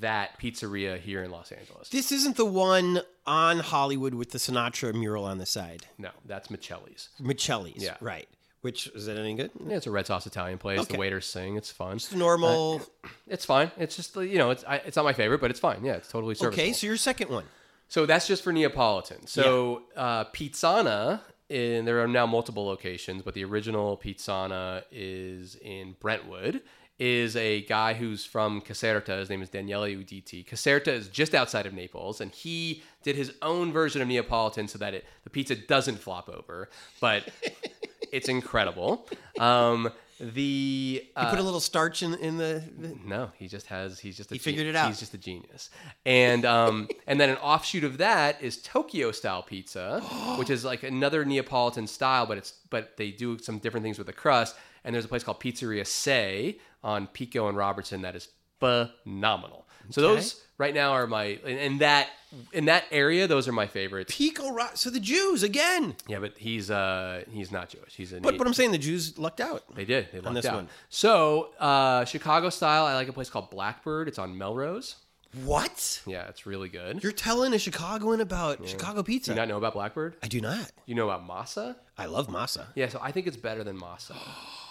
[0.00, 1.88] that pizzeria here in Los Angeles.
[1.88, 5.86] This isn't the one on Hollywood with the Sinatra mural on the side.
[5.98, 7.10] No, that's Micelli's.
[7.20, 7.82] Micelli's.
[7.82, 7.96] Yeah.
[8.00, 8.28] Right.
[8.62, 9.50] Which is that any good?
[9.66, 10.78] Yeah, it's a red sauce Italian place.
[10.80, 10.94] Okay.
[10.94, 11.56] The waiters sing.
[11.56, 11.98] It's fun.
[11.98, 12.82] Just normal.
[13.28, 13.70] It's fine.
[13.78, 15.84] It's just you know, it's I, it's not my favorite, but it's fine.
[15.84, 16.62] Yeah, it's totally serviceable.
[16.62, 17.44] okay, so your second one.
[17.88, 19.26] So that's just for Neapolitan.
[19.26, 25.96] So uh, Pizzana, in, there are now multiple locations, but the original Pizzana is in
[25.98, 26.62] Brentwood.
[27.04, 29.18] Is a guy who's from Caserta.
[29.18, 30.46] His name is Daniele Uditi.
[30.46, 34.78] Caserta is just outside of Naples, and he did his own version of Neapolitan so
[34.78, 36.68] that it the pizza doesn't flop over,
[37.00, 37.28] but
[38.12, 39.08] it's incredible.
[39.40, 39.90] Um,
[40.20, 42.62] the uh, put a little starch in in the.
[42.78, 43.98] the- no, he just has.
[43.98, 44.30] He's just.
[44.30, 44.86] A He figured it out.
[44.86, 45.70] He's just a genius.
[46.06, 49.98] And um, and then an offshoot of that is Tokyo style pizza,
[50.38, 54.06] which is like another Neapolitan style, but it's but they do some different things with
[54.06, 54.54] the crust.
[54.84, 58.28] And there's a place called Pizzeria Sei on Pico and Robertson that is
[58.58, 59.66] phenomenal.
[59.90, 62.08] So those right now are my in, in that
[62.52, 63.26] in that area.
[63.26, 64.14] Those are my favorites.
[64.16, 64.72] Pico Rock.
[64.76, 65.96] So the Jews again.
[66.06, 67.94] Yeah, but he's uh he's not Jewish.
[67.94, 69.62] He's a But but I'm saying the Jews lucked out.
[69.74, 70.08] they did.
[70.12, 70.54] They lucked this out.
[70.54, 70.68] one.
[70.88, 74.08] So uh, Chicago style, I like a place called Blackbird.
[74.08, 74.96] It's on Melrose.
[75.44, 76.02] What?
[76.06, 77.02] Yeah, it's really good.
[77.02, 79.30] You're telling a Chicagoan about Chicago pizza?
[79.30, 80.16] Do you not know about Blackbird?
[80.22, 80.70] I do not.
[80.84, 81.76] You know about Masa?
[81.96, 82.66] I love masa.
[82.74, 84.14] Yeah, so I think it's better than Masa.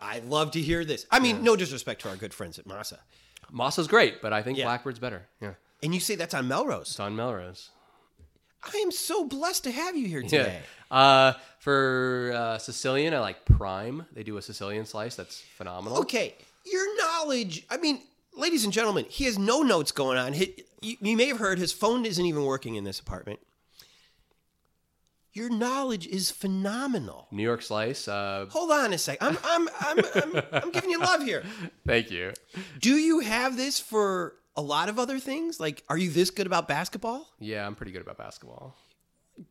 [0.00, 1.06] I love to hear this.
[1.10, 2.98] I mean, no disrespect to our good friends at Masa.
[3.52, 4.66] Masa's great, but I think Yeah.
[4.66, 5.26] Blackbird's better.
[5.40, 6.90] Yeah, And you say that's on Melrose.
[6.90, 7.70] it's on Melrose.
[8.62, 10.28] I am so blessed to have you here Yeah.
[10.28, 10.60] today.
[10.90, 14.06] Uh, for uh, Sicilian, I like Prime.
[14.12, 15.98] They do a Sicilian slice that's phenomenal.
[16.00, 16.34] Okay,
[16.64, 17.64] your knowledge.
[17.70, 18.00] I mean,
[18.36, 20.32] ladies and gentlemen, he has no notes going on.
[20.34, 23.38] He, you, you may have heard his phone isn't even working in this apartment.
[25.32, 27.28] Your knowledge is phenomenal.
[27.30, 28.08] New York slice.
[28.08, 29.18] Uh, Hold on a sec.
[29.20, 31.44] I'm I'm I'm I'm, I'm giving you love here.
[31.86, 32.32] thank you.
[32.80, 35.60] Do you have this for a lot of other things?
[35.60, 37.28] Like, are you this good about basketball?
[37.38, 38.76] Yeah, I'm pretty good about basketball.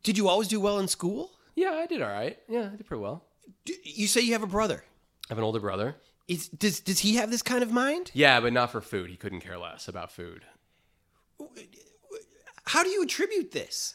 [0.02, 1.30] Did you always do well in school?
[1.54, 2.38] Yeah, I did all right.
[2.48, 3.24] Yeah, I did pretty well.
[3.64, 4.84] Do, you say you have a brother.
[4.84, 5.96] I have an older brother.
[6.26, 8.10] Is does does he have this kind of mind?
[8.12, 9.08] Yeah, but not for food.
[9.08, 10.44] He couldn't care less about food.
[12.64, 13.94] How do you attribute this?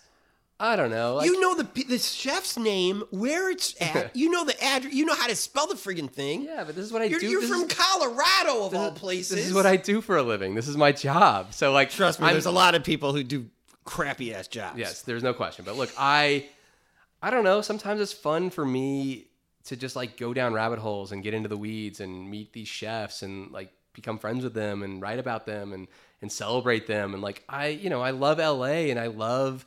[0.60, 1.16] I don't know.
[1.16, 4.16] Like, you know the the chef's name, where it's at.
[4.16, 4.94] you know the address.
[4.94, 6.44] You know how to spell the friggin' thing.
[6.44, 7.28] yeah, but this is what I You're, do.
[7.28, 9.36] you're This from is- Colorado of all places.
[9.38, 10.56] This is what I do for a living.
[10.56, 11.54] This is my job.
[11.54, 12.28] So like, trust me.
[12.28, 13.48] I'm- there's a lot of people who do
[13.84, 14.78] crappy ass jobs.
[14.80, 15.66] Yes, there's no question.
[15.66, 16.46] But look, I,
[17.22, 17.62] I don't know.
[17.62, 19.26] Sometimes it's fun for me
[19.66, 22.68] to just like go down rabbit holes and get into the weeds and meet these
[22.68, 25.88] chefs and like become friends with them and write about them and
[26.22, 29.66] and celebrate them and like I, you know, I love LA and I love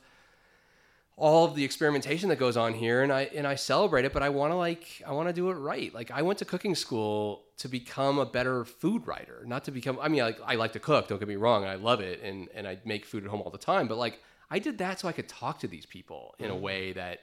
[1.19, 4.21] all of the experimentation that goes on here and I and I celebrate it but
[4.21, 6.75] I want to like I want to do it right like I went to cooking
[6.75, 10.73] school to become a better food writer not to become I mean I, I like
[10.73, 13.29] to cook don't get me wrong I love it and and I make food at
[13.31, 15.87] home all the time but like I did that so I could talk to these
[15.87, 17.21] people in a way that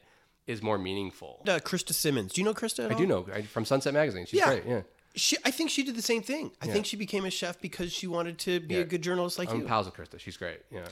[0.48, 2.32] is more meaningful Uh, Krista Simmons.
[2.32, 2.90] Do you know Krista?
[2.90, 4.46] I do know I, from Sunset Magazine she's Yeah.
[4.46, 4.82] great yeah
[5.14, 6.50] She, I think she did the same thing.
[6.60, 6.72] I Yeah.
[6.72, 8.80] think she became a chef because she wanted to be Yeah.
[8.80, 9.60] a good journalist like you.
[9.60, 10.18] I'm pals with Krista.
[10.18, 10.58] She's great.
[10.72, 10.88] Yeah.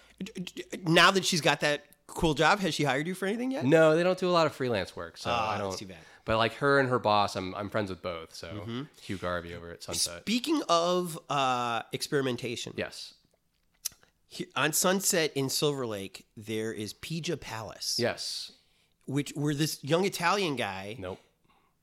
[0.86, 1.84] Now that she's got that
[2.14, 3.64] cool job, has she hired you for anything yet?
[3.64, 5.70] No, they don't do a lot of freelance work, so Ah, I don't.
[5.70, 5.98] that's too bad.
[6.24, 8.34] But like her and her boss, I'm I'm friends with both.
[8.34, 8.82] So Mm-hmm.
[9.02, 10.20] Hugh Garvey over at Sunset.
[10.20, 13.14] Speaking of uh, experimentation, yes.
[14.28, 17.96] he- on Sunset in Silver Lake, there is Pijja Palace.
[17.98, 18.52] Yes.
[19.06, 21.18] Which where this young Italian guy, Nope.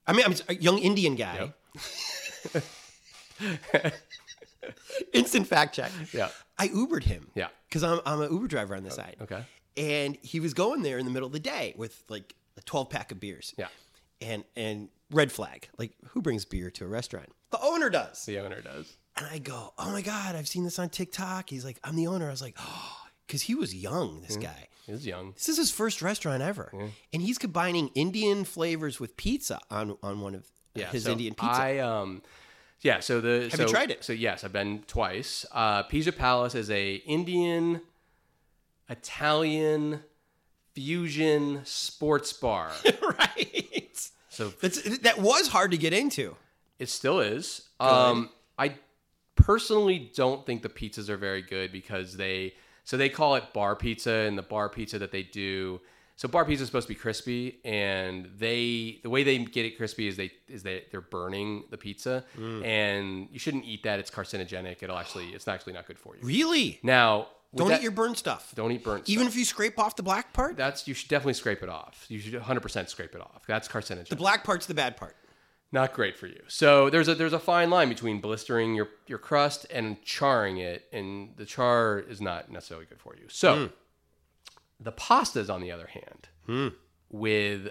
[0.07, 1.51] I mean, I'm s- a young Indian guy.
[5.13, 5.91] Instant fact check.
[6.13, 6.30] Yeah.
[6.57, 7.27] I Ubered him.
[7.36, 7.47] Yeah.
[7.67, 9.15] Because I'm, I'm an Uber driver on the side.
[9.21, 9.43] Okay.
[9.80, 12.89] And he was going there in the middle of the day with like a 12
[12.89, 13.53] pack of beers.
[13.57, 13.67] Yeah.
[14.21, 15.69] And and red flag.
[15.77, 17.30] Like, who brings beer to a restaurant?
[17.51, 18.25] The owner does.
[18.25, 18.97] The owner does.
[19.17, 21.49] And I go, oh my God, I've seen this on TikTok.
[21.49, 22.27] He's like, I'm the owner.
[22.27, 24.67] I was like, oh, because he was young, this guy.
[24.86, 25.34] He's young.
[25.34, 26.71] This is his first restaurant ever.
[27.13, 30.88] And he's combining Indian flavors with pizza on, on one of Yeah.
[30.88, 31.61] his so Indian pizza.
[31.61, 32.21] I um.
[32.82, 32.99] Yeah.
[33.01, 34.03] So the Have so, you tried it?
[34.03, 35.45] So yes, I've been twice.
[35.51, 37.82] Uh, Pijja Palace is a Indian,
[38.90, 40.02] Italian
[40.74, 42.72] fusion sports bar.
[43.20, 44.10] right.
[44.30, 46.36] so That's, that was hard to get into.
[46.80, 47.70] It still is.
[47.80, 48.76] Um, I
[49.36, 52.54] personally don't think the pizzas are very good because they
[52.86, 55.80] so they call it bar pizza, and the bar pizza that they do.
[56.16, 59.78] So bar pizza is supposed to be crispy, and they the way they get it
[59.78, 62.26] crispy is they is they they're burning the pizza,
[62.64, 64.00] and you shouldn't eat that.
[64.00, 64.82] It's carcinogenic.
[64.82, 66.22] It'll actually it's actually not good for you.
[66.24, 66.80] Really?
[66.82, 68.52] Now with Don't that- eat your burnt stuff.
[68.56, 69.06] don't eat burnt.
[69.06, 69.10] Stuff.
[69.14, 69.34] Even stuff.
[69.34, 70.56] if you scrape off the black part?
[70.58, 72.06] that's you should definitely scrape it off.
[72.10, 73.43] You should 100 percent scrape it off.
[73.47, 74.10] That's carcinogenic.
[74.10, 75.16] the black part's the bad part.
[75.72, 76.41] not great for you.
[76.47, 80.86] So there's a there's a fine line between blistering your your crust and charring it,
[80.91, 83.26] and the char is not necessarily good for you.
[83.30, 83.70] So
[84.80, 86.72] the pastas, on the other hand,
[87.10, 87.70] with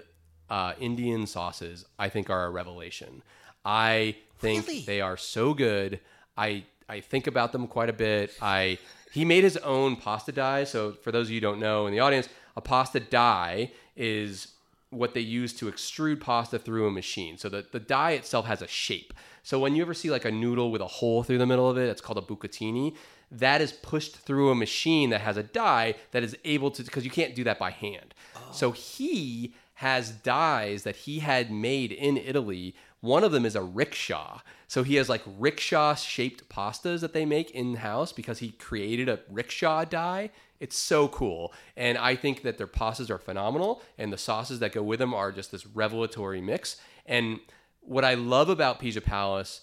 [0.49, 3.23] uh, Indian sauces, I think are a revelation.
[3.65, 4.81] I think Really?
[4.81, 5.99] they are so good.
[6.37, 8.33] I I think about them quite a bit.
[8.41, 8.77] I
[9.11, 10.63] he made his own pasta die.
[10.63, 14.49] So for those of you who don't know in the audience, a pasta die is
[14.91, 17.37] what they use to extrude pasta through a machine.
[17.37, 19.13] So the, the die itself has a shape.
[19.43, 21.77] So when you ever see like a noodle with a hole through the middle of
[21.77, 22.95] it, it's called a bucatini.
[23.31, 27.05] That is pushed through a machine that has a die that is able to because
[27.05, 28.15] you can't do that by hand.
[28.35, 28.39] Oh.
[28.51, 32.75] So he has dies that he had made in Italy.
[33.01, 34.41] One of them is a rickshaw.
[34.67, 39.07] So he has like rickshaw shaped pastas that they make in house because he created
[39.07, 40.31] a rickshaw die.
[40.59, 41.53] It's so cool.
[41.77, 45.13] And I think that their pastas are phenomenal and the sauces that go with them
[45.13, 46.77] are just this revelatory mix.
[47.05, 47.39] And
[47.79, 49.61] what I love about Pijja Palace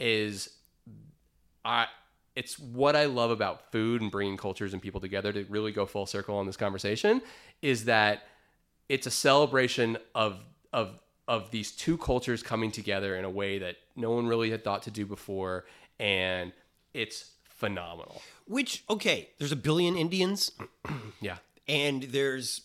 [0.00, 0.50] is
[1.64, 1.86] I
[2.34, 5.86] it's what I love about food and bringing cultures and people together to really go
[5.86, 7.20] full circle on this conversation
[7.62, 8.22] is that
[8.88, 10.38] it's a celebration of
[10.72, 14.64] of of these two cultures coming together in a way that no one really had
[14.64, 15.64] thought to do before
[16.00, 16.52] and
[16.94, 18.22] it's phenomenal.
[18.46, 20.50] Which, okay, there's a billion Indians
[21.20, 21.36] Yeah.
[21.68, 22.62] and there's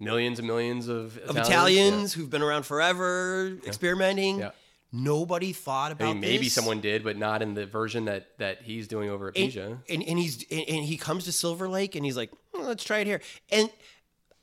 [0.00, 1.48] Millions and millions of of Italians.
[1.48, 4.38] Italians who've been around forever experimenting.
[4.38, 4.50] Yeah.
[4.92, 6.52] Nobody thought I about mean, maybe this.
[6.54, 10.02] someone did, but not in the version that that he's doing over at and, and,
[10.02, 12.98] and he's and, and he comes to Silver Lake and he's like, "Hmm, let's try
[12.98, 13.20] it here.
[13.50, 13.70] And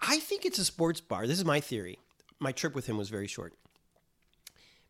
[0.02, 1.28] I think it's a sports bar.
[1.28, 2.00] This is my theory.
[2.40, 3.54] My trip with him was very short.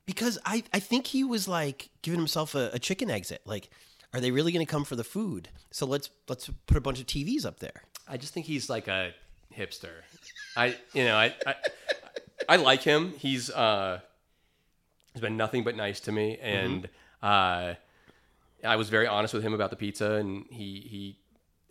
[0.05, 3.41] Because I, I think he was like giving himself a, a chicken exit.
[3.45, 3.69] Like,
[4.13, 5.49] are they really going to come for the food?
[5.71, 7.83] So let's let's put a bunch of TVs up there.
[8.07, 9.13] I just think he's like a
[9.55, 10.01] hipster.
[10.55, 11.55] I you know I I,
[12.49, 13.13] I like him.
[13.17, 13.99] He's uh
[15.13, 16.87] he's been nothing but nice to me, and
[17.21, 17.73] uh,
[18.63, 21.19] I was very honest with him about the pizza, and he he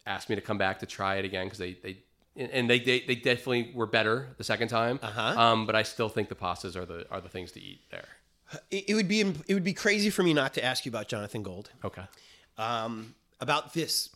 [0.05, 1.99] asked me to come back to try it again because they they.
[2.37, 5.01] And they, they they definitely were better the second time.
[5.03, 5.41] Uh-huh.
[5.41, 8.09] Um, but I still think the pastas are the are the things to eat there.
[8.71, 11.09] It, it would be it would be crazy for me not to ask you about
[11.09, 11.71] Jonathan Gold.
[11.85, 12.03] Okay.
[12.59, 14.11] um, about this.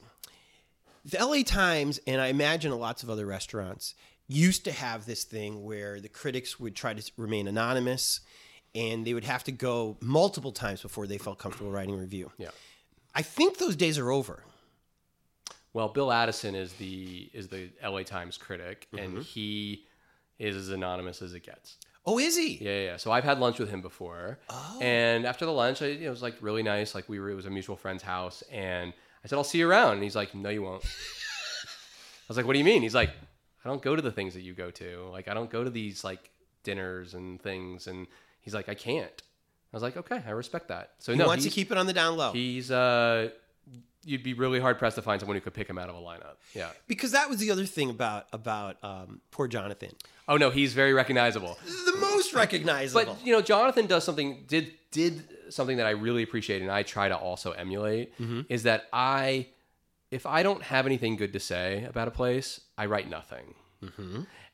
[1.05, 3.95] The LA Times, and I imagine lots of other restaurants,
[4.29, 8.21] used to have this thing where the critics would try to remain anonymous
[8.75, 12.31] and they would have to go multiple times before they felt comfortable writing a review.
[12.39, 12.51] Yeah.
[13.15, 14.45] I think those days are over.
[15.73, 19.05] Well, Bill Addison is the is the LA Times critic, Mm-hmm.
[19.17, 19.85] and he
[20.39, 21.77] is as anonymous as it gets.
[22.07, 22.55] Oh, is he?
[22.57, 22.85] Yeah, yeah.
[22.87, 22.97] yeah.
[22.97, 24.39] So I've had lunch with him before,
[24.81, 26.95] and after the lunch, I, you know, it was like really nice.
[26.95, 28.93] Like we were, it was a mutual friend's house, and
[29.23, 32.47] I said, "I'll see you around." And he's like, "No, you won't." I was like,
[32.47, 33.11] "What do you mean?" He's like,
[33.65, 35.09] "I don't go to the things that you go to.
[35.13, 36.31] Like I don't go to these like
[36.65, 38.07] dinners and things." And
[38.41, 39.23] he's like, "I can't."
[39.73, 41.87] I was like, "Okay, I respect that." So He no, wants to keep it on
[41.87, 42.33] the down low.
[42.33, 43.29] He's uh
[44.05, 45.99] you'd be really hard pressed to find someone who could pick him out of a
[45.99, 46.37] lineup.
[46.55, 46.71] Yeah.
[46.87, 49.91] Because that was the other thing about about um, poor Jonathan.
[50.29, 51.59] Oh no, he's very recognizable.
[51.65, 53.15] The most recognizable.
[53.15, 56.83] But you know, Jonathan does something did did something that I really appreciate, and I
[56.83, 58.13] try to also emulate.
[58.49, 59.49] Is that I,
[60.11, 63.55] if I don't have anything good to say about a place, I write nothing.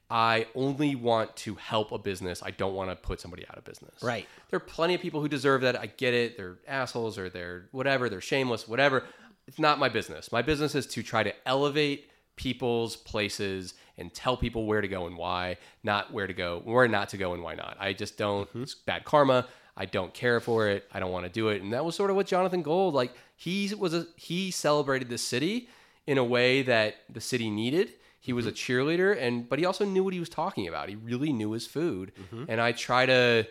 [0.09, 2.41] I only want to help a business.
[2.43, 4.03] I don't want to put somebody out of business.
[4.03, 4.27] Right.
[4.51, 5.79] There are plenty of people who deserve that.
[5.79, 6.37] I get it.
[6.37, 8.09] They're assholes or they're whatever.
[8.09, 8.69] They're shameless.
[8.69, 9.03] Whatever.
[9.47, 10.33] It's not my business.
[10.33, 15.07] My business is to try to elevate people's places and tell people where to go
[15.07, 17.77] and why, not where to go, where not to go and why not.
[17.81, 18.49] I just don't.
[18.49, 18.63] Mm-hmm.
[18.63, 19.47] It's bad karma.
[19.77, 20.89] I don't care for it.
[20.93, 21.63] I don't want to do it.
[21.63, 23.13] And that was sort of what Jonathan Gold like.
[23.37, 25.69] He was a he celebrated the city
[26.07, 27.93] in a way that the city needed.
[28.21, 28.73] He was a mm-hmm.
[28.73, 30.89] cheerleader, and but he also knew what he was talking about.
[30.89, 32.45] He really knew his food, mm-hmm.
[32.49, 33.47] and I try to,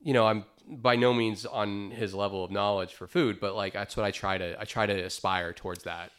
[0.00, 3.72] you know, I'm by no means on his level of knowledge for food, but like
[3.72, 6.10] that's what I try to I try to aspire towards that.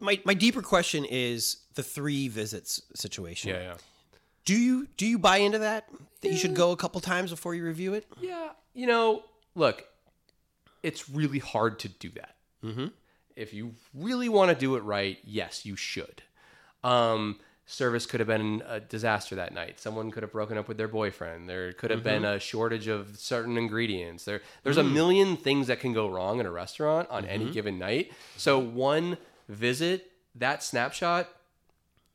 [0.00, 3.50] my my deeper question is the three visits situation.
[3.50, 3.74] Yeah, yeah.
[4.44, 5.88] Do you do you buy into that?
[6.20, 8.06] That you should go a couple times before you review it?
[8.20, 9.84] Yeah, you know, look,
[10.82, 12.36] it's really hard to do that.
[12.64, 12.86] Mm-hmm.
[13.34, 16.22] If you really want to do it right, yes, you should.
[16.84, 17.38] Um,
[17.72, 19.80] service could have been a disaster that night.
[19.80, 21.48] Someone could have broken up with their boyfriend.
[21.48, 22.36] There could have been mm-hmm.
[22.36, 24.24] a shortage of certain ingredients.
[24.24, 24.92] There, there's a mm.
[24.92, 27.54] million things that can go wrong in a restaurant on any mm-hmm.
[27.54, 28.12] given night.
[28.36, 29.16] So one
[29.48, 31.28] visit, that snapshot,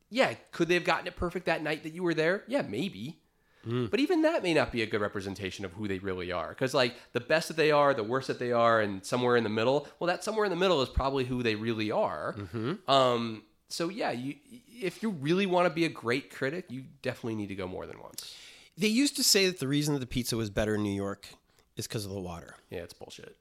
[0.09, 2.43] yeah, could they have gotten it perfect that night that you were there?
[2.47, 3.19] Yeah, maybe.
[3.67, 3.89] Mm.
[3.89, 6.49] But even that may not be a good representation of who they really are.
[6.49, 9.43] Because, like, the best that they are, the worst that they are, and somewhere in
[9.43, 12.35] the middle, well, that somewhere in the middle is probably who they really are.
[12.37, 12.89] Mm-hmm.
[12.89, 14.35] Um, so, yeah, you,
[14.81, 17.85] if you really want to be a great critic, you definitely need to go more
[17.85, 18.35] than once.
[18.77, 21.27] They used to say that the reason that the pizza was better in New York
[21.75, 22.55] is because of the water.
[22.69, 23.35] Yeah, it's bullshit.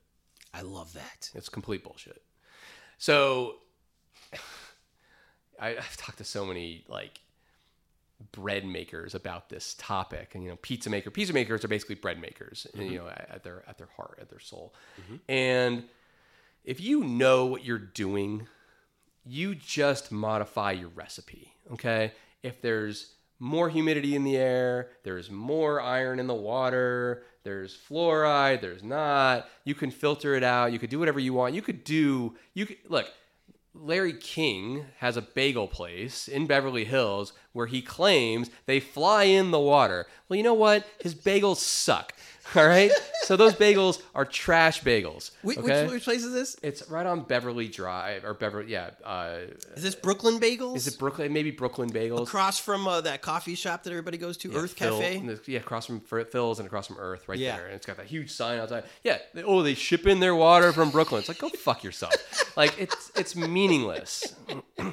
[0.52, 1.30] I love that.
[1.34, 2.22] It's complete bullshit.
[2.98, 3.56] So,
[5.60, 7.20] I, I've talked to so many, like,
[8.32, 12.18] bread makers about this topic and you know pizza maker pizza makers are basically bread
[12.18, 12.90] makers mm-hmm.
[12.90, 15.16] you know at, at their at their heart at their soul mm-hmm.
[15.28, 15.84] and
[16.64, 18.48] if you know what you're doing
[19.26, 22.12] you just modify your recipe okay
[22.42, 28.60] if there's more humidity in the air there's more iron in the water there's fluoride
[28.60, 31.84] there's not you can filter it out you could do whatever you want you could
[31.84, 33.10] do you could look
[33.78, 39.50] Larry King has a bagel place in Beverly Hills where he claims they fly in
[39.50, 40.06] the water.
[40.28, 40.86] Well, you know what?
[41.00, 42.14] His bagels suck.
[42.54, 42.90] All right?
[43.24, 45.32] so those bagels are trash bagels.
[45.42, 45.82] Which, okay?
[45.84, 46.56] which, which place is this?
[46.62, 48.90] It's right on Beverly Drive or Beverly, yeah.
[49.04, 49.38] Uh,
[49.74, 50.76] Is this Brooklyn Bagels?
[50.76, 51.32] is it Brooklyn?
[51.32, 52.22] Maybe Brooklyn Bagels.
[52.22, 55.38] across from uh, that coffee shop that everybody goes to, Earth Phil- Cafe?
[55.46, 57.56] yeah, across from Phil's and across from Earth, right Yeah.
[57.56, 57.66] there.
[57.66, 58.84] And it's got that huge sign outside.
[59.02, 59.18] Yeah.
[59.34, 61.18] they- oh, they ship in their water from Brooklyn.
[61.20, 62.14] It's like go fuck yourself.
[62.56, 64.34] like it's it's meaningless.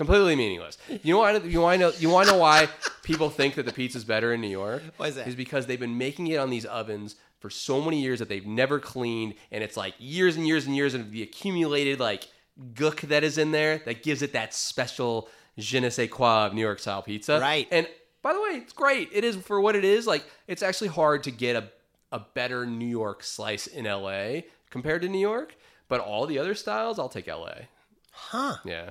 [0.00, 0.78] Completely meaningless.
[1.02, 1.36] You know why?
[1.36, 1.92] You want to know?
[1.98, 2.70] You want to know why
[3.02, 4.82] people think that the pizza's better in New York?
[4.96, 5.28] Why is that?
[5.28, 8.46] Is because they've been making it on these ovens for so many years that they've
[8.46, 12.28] never cleaned, and it's like years and years and years of the accumulated like
[12.72, 15.28] gook that is in there that gives it that special
[15.58, 17.38] je ne sais quoi of New York style pizza.
[17.38, 17.68] Right.
[17.70, 17.86] And
[18.22, 19.10] by the way, it's great.
[19.12, 20.06] It is for what it is.
[20.06, 21.70] Like it's actually hard to get a
[22.10, 24.40] a better New York slice in LA
[24.70, 25.56] compared to New York,
[25.88, 27.66] but all the other styles, I'll take LA.
[28.12, 28.56] Huh.
[28.64, 28.90] Yeah.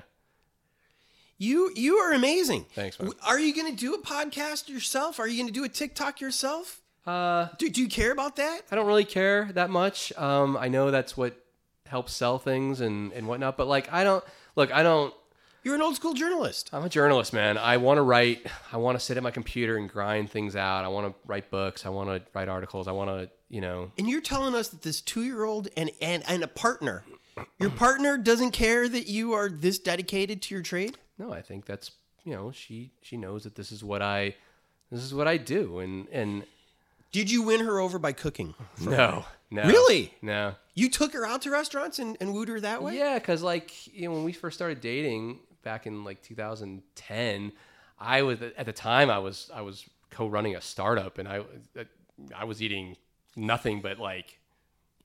[1.42, 2.66] You you are amazing.
[2.76, 3.12] Thanks, man.
[3.26, 5.20] Are you going to do a podcast yourself?
[5.20, 6.82] Are you going to do a TikTok yourself?
[7.08, 8.62] Uh, Do, do you care about that?
[8.70, 10.12] I don't really care that much.
[10.18, 11.42] Um, I know that's what
[11.88, 14.24] helps sell things and, and whatnot, but like, I don't
[14.56, 15.14] look, I don't,
[15.64, 16.70] You're an old school journalist.
[16.74, 17.58] I'm a journalist, man.
[17.58, 20.84] I want to write, I want to sit at my computer and grind things out.
[20.86, 21.86] I want to write books.
[21.86, 22.88] I want to write articles.
[22.88, 25.90] I want to, you know, And you're telling us that this two year old and,
[26.02, 27.06] and, and a partner,
[27.60, 30.98] your partner doesn't care that you are this dedicated to your trade?
[31.20, 31.92] No, I think that's,
[32.24, 34.36] you know, she, she knows that this is what I,
[34.92, 35.80] this is what I do.
[35.80, 36.44] And, and
[37.12, 38.56] Did you win her over by cooking?
[38.82, 40.14] no, no, Really?
[40.22, 40.56] no.
[40.74, 42.98] You took her out to restaurants and, and wooed her that way?
[42.98, 47.52] Yeah, because like you know, when we first started dating back in like 2010,
[48.00, 51.42] I was at the time I was I was co-running a startup, and I
[52.34, 52.96] I was eating
[53.36, 54.40] nothing but like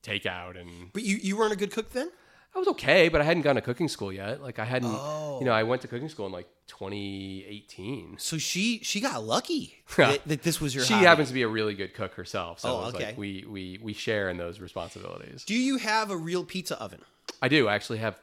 [0.01, 2.09] takeout, and But you, you weren't a good cook then?
[2.55, 4.41] I was okay, but I hadn't gone to cooking school yet.
[4.41, 5.39] Like I hadn't, Oh.
[5.39, 8.15] you know, I went to cooking school in like 2018.
[8.17, 11.05] So she she got lucky that, that this was your She hobby.
[11.05, 13.07] happens to be a really good cook herself, so Oh, okay.
[13.07, 15.43] like we we we share in those responsibilities.
[15.43, 17.01] Do you have a real pizza oven?
[17.41, 18.19] I do I actually have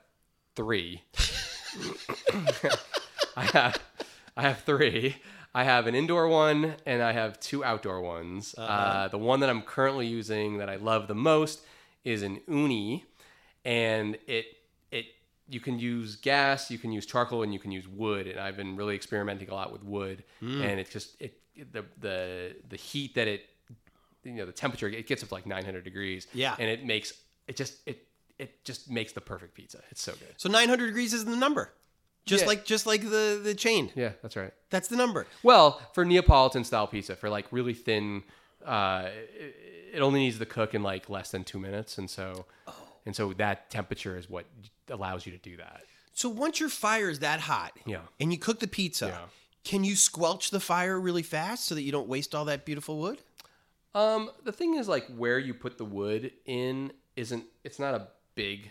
[0.56, 1.02] three.
[3.36, 3.78] I have
[4.36, 5.16] I have three.
[5.54, 8.54] I have an indoor one and I have two outdoor ones.
[8.56, 11.60] uh the one that I'm currently using that I love the most
[12.04, 13.04] is an Ooni,
[13.64, 14.46] and it
[14.90, 15.06] it
[15.48, 18.26] you can use gas, you can use charcoal, and you can use wood.
[18.26, 21.38] And I've been really experimenting a lot with wood, and it's just it
[21.72, 23.42] the the the heat that it
[24.24, 26.26] you know the temperature it gets up to like 900 degrees.
[26.32, 26.54] Yeah.
[26.58, 27.12] and it makes
[27.48, 28.06] it just it
[28.38, 29.80] it just makes the perfect pizza.
[29.90, 30.34] It's so good.
[30.36, 31.72] So 900 degrees is the number.
[32.24, 32.48] Just Yeah.
[32.48, 33.90] like just like the the chain.
[33.96, 34.52] Yeah, that's right.
[34.70, 35.26] That's the number.
[35.42, 38.22] Well, for Neapolitan style pizza, for like really thin,
[38.64, 39.08] uh,
[39.38, 39.56] it,
[39.94, 42.46] it only needs to cook in like less than two minutes, and so
[43.06, 44.46] and so that temperature is what
[44.88, 45.82] allows you to do that.
[46.12, 48.02] So once your fire is that hot, Yeah.
[48.20, 49.24] and you cook the pizza, Yeah.
[49.64, 52.98] can you squelch the fire really fast so that you don't waste all that beautiful
[52.98, 53.20] wood?
[53.94, 57.44] Um, the thing is, like where you put the wood in isn't.
[57.64, 58.70] It's not a big.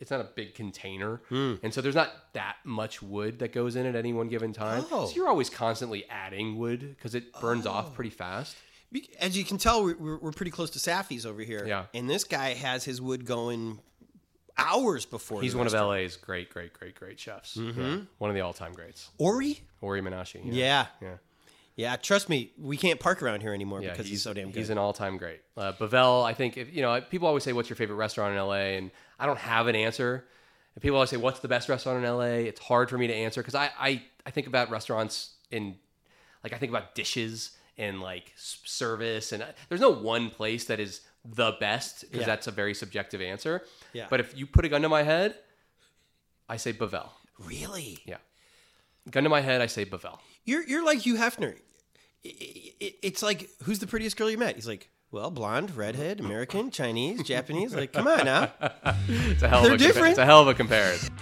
[0.00, 3.84] It's not a big container, and so there's not that much wood that goes in
[3.84, 4.84] at any one given time.
[4.92, 5.06] Oh.
[5.06, 8.54] So you're always constantly adding wood because it burns off pretty fast.
[9.20, 11.66] As you can tell, we're, we're pretty close to Saffy's over here.
[11.66, 11.86] Yeah.
[11.92, 13.80] And this guy has his wood going
[14.56, 15.40] hours before.
[15.40, 15.72] He's one of.
[15.72, 17.56] LA's great, great, great, great chefs.
[17.56, 17.98] Yeah.
[18.18, 19.60] One of the all-time greats, Ori.
[19.80, 20.40] Ori Menashe.
[20.44, 20.86] Yeah.
[21.00, 21.14] yeah.
[21.76, 21.96] Yeah.
[21.96, 24.58] Trust me, we can't park around here anymore Yeah, because he's, so damn good.
[24.58, 25.40] He's an all-time great.
[25.56, 28.40] Uh, Bavel, I think, if, you know, people always say, "What's your favorite restaurant in
[28.40, 30.24] LA?" And I don't have an answer.
[30.74, 33.14] And people always say, "What's the best restaurant in LA?" It's hard for me to
[33.14, 35.76] answer because I, I, I think about restaurants in,
[36.42, 40.80] like, I think about dishes and like service, and uh, there's no one place that
[40.80, 42.26] is the best because Yeah.
[42.26, 43.62] that's a very subjective answer.
[43.92, 44.06] Yeah.
[44.10, 45.34] But if you put a gun to my head,
[46.48, 47.08] I say Bavel.
[47.38, 47.98] really.
[48.04, 48.16] Yeah.
[49.10, 50.18] Gun to my head, I say Bavel.
[50.44, 51.54] You're you're like Hugh Hefner.
[52.24, 54.56] It's like who's the prettiest girl you met?
[54.56, 57.74] He's like, well, blonde, redhead, American, Chinese, Japanese.
[57.74, 58.52] Like, come on now.
[59.08, 60.10] It's a hell They're of a different.
[60.10, 61.14] It's a hell of a comparison.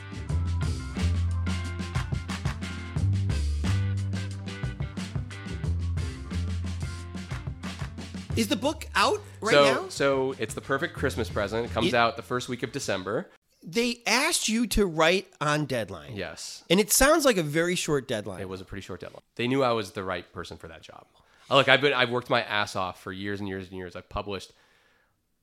[8.37, 9.89] Is the book out right so, now?
[9.89, 11.65] so it's the perfect Christmas present.
[11.67, 13.31] It comes It- out the first week of December.
[13.69, 16.15] They asked you to write on deadline.
[16.15, 18.41] Yes, And it sounds like a very short deadline.
[18.41, 19.23] it was a pretty short deadline.
[19.35, 21.07] They knew I was the right person for that job.
[21.51, 23.97] Look, I've been I've worked my ass off for years and years and years.
[23.97, 24.53] I've published,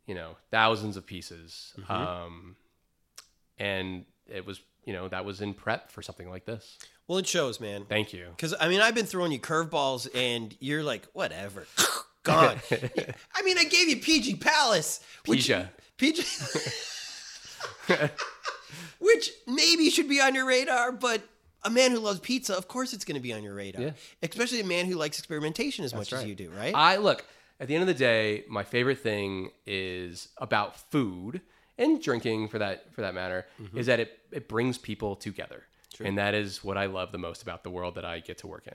[0.06, 1.92] you know, thousands of pieces, Mm-hmm.
[1.92, 2.56] um,
[3.58, 6.78] and it was you know that was in prep for something like this.
[7.08, 7.86] Well, it shows, man.
[7.90, 8.28] Thank you.
[8.30, 11.68] Because I mean, I've been throwing you curveballs, and you're like, whatever,
[12.24, 12.58] gone.
[13.36, 15.70] I mean, I gave you Pijja Palace, which Pijja.
[15.98, 16.24] PG,
[19.00, 21.22] which maybe should be on your radar, but
[21.64, 23.82] a man who loves pizza, of course, it's going to be on your radar.
[23.82, 23.92] Yeah.
[24.22, 26.74] Especially a man who likes experimentation as much as you do, right?
[26.76, 27.26] I look
[27.60, 31.42] at the end of the day, my favorite thing is about food
[31.78, 33.78] and drinking for that for that matter Mm-hmm.
[33.78, 35.64] is that it it brings people together,
[36.04, 38.48] and that is what I love the most about the world that I get to
[38.48, 38.74] work in.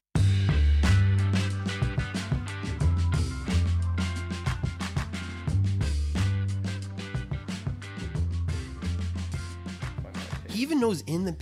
[10.59, 11.37] He even knows in the.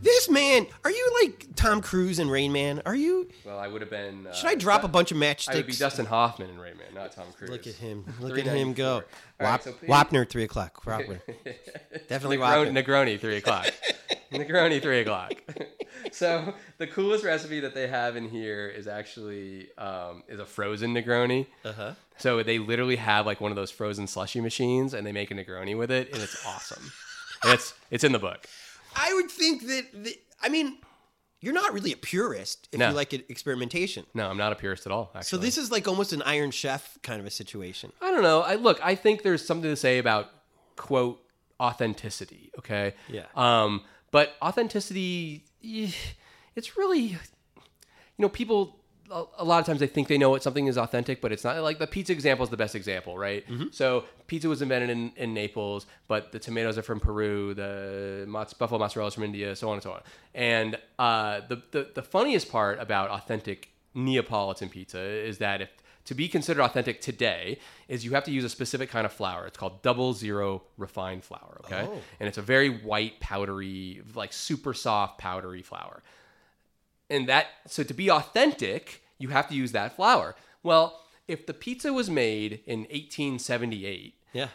[0.00, 2.80] This man, are you like Tom Cruise and Rain Man?
[2.86, 3.28] Are you?
[3.44, 4.26] Well, I would have been.
[4.26, 5.52] Uh, Should I drop a bunch of matchsticks?
[5.52, 7.50] I would be Dustin Hoffman in Rain Man, not Tom Cruise.
[7.50, 8.04] Look at him.
[8.20, 8.94] Look at him go.
[8.94, 9.00] All
[9.38, 10.82] right, Wap, so please- Wapner, 3 o'clock.
[10.84, 11.20] Wapner.
[12.08, 12.84] Definitely Negroni, Wapner.
[12.84, 13.66] Negroni, three o'clock.
[14.32, 15.34] Negroni, three o'clock.
[16.12, 20.94] so the coolest recipe that they have in here is actually um, is a frozen
[20.94, 21.46] Negroni.
[21.66, 21.92] Uh-huh.
[22.16, 25.34] So they literally have like one of those frozen slushy machines, and they make a
[25.34, 26.92] Negroni with it, and it's awesome.
[27.46, 28.46] It's it's in the book.
[28.96, 30.78] I would think that, that, I mean,
[31.40, 32.88] you're not really a purist if No.
[32.90, 34.06] you like it, experimentation.
[34.14, 35.10] No, I'm not a purist at all.
[35.14, 35.28] Actually.
[35.28, 37.92] So this is like almost an Iron Chef kind of a situation.
[38.00, 38.40] I don't know.
[38.42, 38.78] I look.
[38.82, 40.30] I think there's something to say about
[40.76, 41.20] quote
[41.60, 42.50] authenticity.
[42.58, 42.94] Okay.
[43.08, 43.24] Yeah.
[43.36, 45.90] Um, but authenticity, eh,
[46.54, 47.18] it's really, you
[48.18, 48.78] know, people.
[49.10, 51.62] A lot of times they think they know what something is authentic, but it's not.
[51.62, 53.44] Like the pizza example is the best example, right?
[53.70, 58.56] So pizza was invented in, in Naples, but the tomatoes are from Peru, the mozz-
[58.56, 60.00] buffalo mozzarella is from India, so on and so on.
[60.34, 65.70] And uh, the, the the funniest part about authentic Neapolitan pizza is that if
[66.06, 69.46] to be considered authentic today is you have to use a specific kind of flour.
[69.46, 71.86] It's called double zero refined flour, okay?
[71.88, 72.00] Oh.
[72.20, 76.02] And it's a very white, powdery, like super soft, powdery flour.
[77.10, 80.34] And that so to be authentic, you have to use that flour.
[80.62, 84.48] Well, if the pizza was made in 1878, Yeah.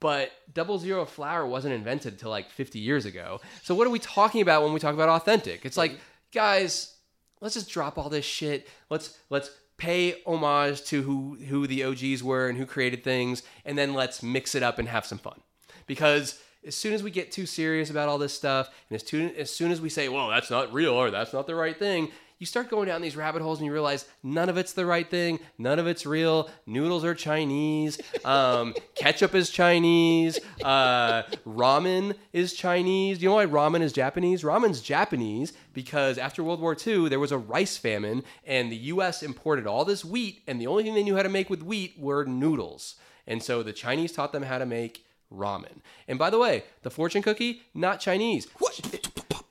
[0.00, 3.40] but double zero flour wasn't invented until like 50 years ago.
[3.62, 5.64] So what are we talking about when we talk about authentic?
[5.64, 5.98] It's like,
[6.32, 6.94] guys,
[7.40, 8.68] let's just drop all this shit.
[8.90, 13.76] Let's let's pay homage to who who the OGs were and who created things, and
[13.76, 15.40] then let's mix it up and have some fun.
[15.86, 19.34] Because as soon as we get too serious about all this stuff, and as soon
[19.36, 22.10] as soon as we say, "Well, that's not real" or "That's not the right thing,"
[22.38, 25.08] you start going down these rabbit holes and you realize none of it's the right
[25.08, 25.38] thing.
[25.56, 26.50] None of it's real.
[26.66, 27.98] Noodles are Chinese.
[28.24, 30.40] Um, ketchup is Chinese.
[30.64, 33.18] Uh, ramen is Chinese.
[33.18, 34.42] Do you know why ramen is Japanese?
[34.42, 39.22] Ramen's Japanese because after World War II, there was a rice famine and the U.S.
[39.22, 41.94] imported all this wheat, and the only thing they knew how to make with wheat
[41.96, 42.96] were noodles.
[43.28, 45.80] And so the Chinese taught them how to make ramen.
[46.08, 48.48] And by the way, the fortune cookie, not Chinese.
[48.58, 48.80] What?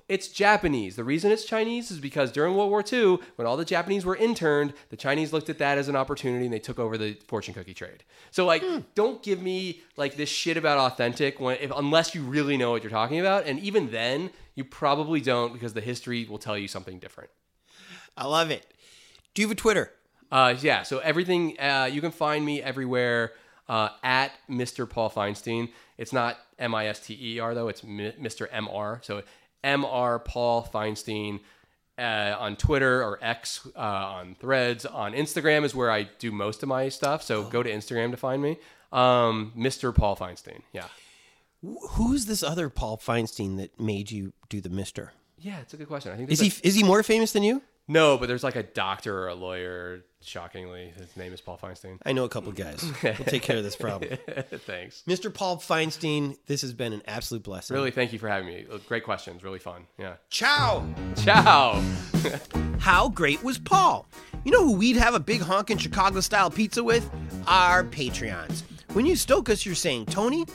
[0.07, 0.95] It's Japanese.
[0.95, 4.15] The reason it's Chinese is because during World War II, when all the Japanese were
[4.15, 7.55] interned, the Chinese looked at that as an opportunity and they took over the fortune
[7.55, 8.03] cookie trade.
[8.29, 8.63] So like,
[8.93, 12.83] don't give me like this shit about authentic when if, unless you really know what
[12.83, 16.67] you're talking about, and even then, you probably don't because the history will tell you
[16.67, 17.31] something different.
[18.15, 18.65] I love it.
[19.33, 19.91] Do you have a Twitter?
[20.31, 20.83] Uh, yeah.
[20.83, 23.33] So everything uh, you can find me everywhere
[23.67, 24.89] uh, at Mr.
[24.89, 25.69] Paul Feinstein.
[25.97, 27.67] It's not M I S T E R though.
[27.67, 28.47] It's Mr.
[28.51, 28.99] M R.
[29.03, 29.23] So
[29.63, 31.39] M R Paul Feinstein.
[31.97, 36.61] Uh, on Twitter or X, uh, on Threads, on Instagram is where I do most
[36.61, 37.23] of my stuff.
[37.23, 38.57] So go to Instagram to find me.
[38.91, 39.95] Um, Mr.
[39.95, 40.61] Paul Feinstein.
[40.73, 40.87] Yeah.
[41.91, 45.13] Who's this other Paul Feinstein that made you do the Mister?
[45.39, 46.11] Yeah, it's a good question.
[46.11, 47.61] I think Is he is he more famous than you?
[47.87, 50.03] No, but there's like a doctor or a lawyer.
[50.21, 51.99] Shockingly, his name is Paul Feinstein.
[52.03, 52.83] I know a couple guys.
[53.03, 54.17] We'll take care of this problem.
[54.51, 55.03] Thanks.
[55.07, 55.31] Mr.
[55.31, 57.75] Paul Feinstein, this has been an absolute blessing.
[57.75, 58.65] Really, thank you for having me.
[58.71, 59.43] Uh, great questions.
[59.43, 59.85] Really fun.
[59.99, 60.15] Yeah.
[60.31, 60.83] Ciao.
[61.15, 61.79] Ciao.
[62.79, 64.07] How great was Paul?
[64.43, 67.07] You know who we'd have a big honkin' Chicago style pizza with?
[67.45, 68.63] Our Patreons.
[68.93, 70.45] When you stoke us, you're saying, Tony,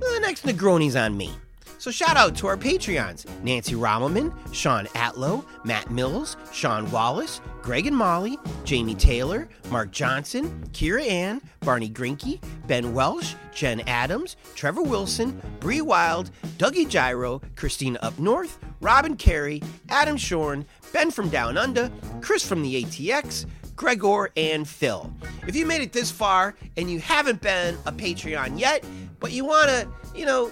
[0.00, 1.30] the next Negroni's on me.
[1.78, 7.86] So shout out to our Patreons Nancy Rommelmann, Sean Atlow, Matt Mills, Sean Wallace, Greg
[7.86, 14.82] and Molly, Jamie Taylor, Mark Johnson, Kira Ann, Barney Grinke, Ben Welsh, Jen Adams, Trevor
[14.82, 21.56] Wilson, Bree Wild, Dougie Gyro, Christina Up North, Robin Carey, Adam Shorn, Ben from Down
[21.56, 23.46] Under, Chris from the ATX,
[23.76, 25.12] Gregor, and Phil.
[25.46, 28.84] If you made it this far and you haven't been a Patreon yet,
[29.20, 30.50] but you want to, you know,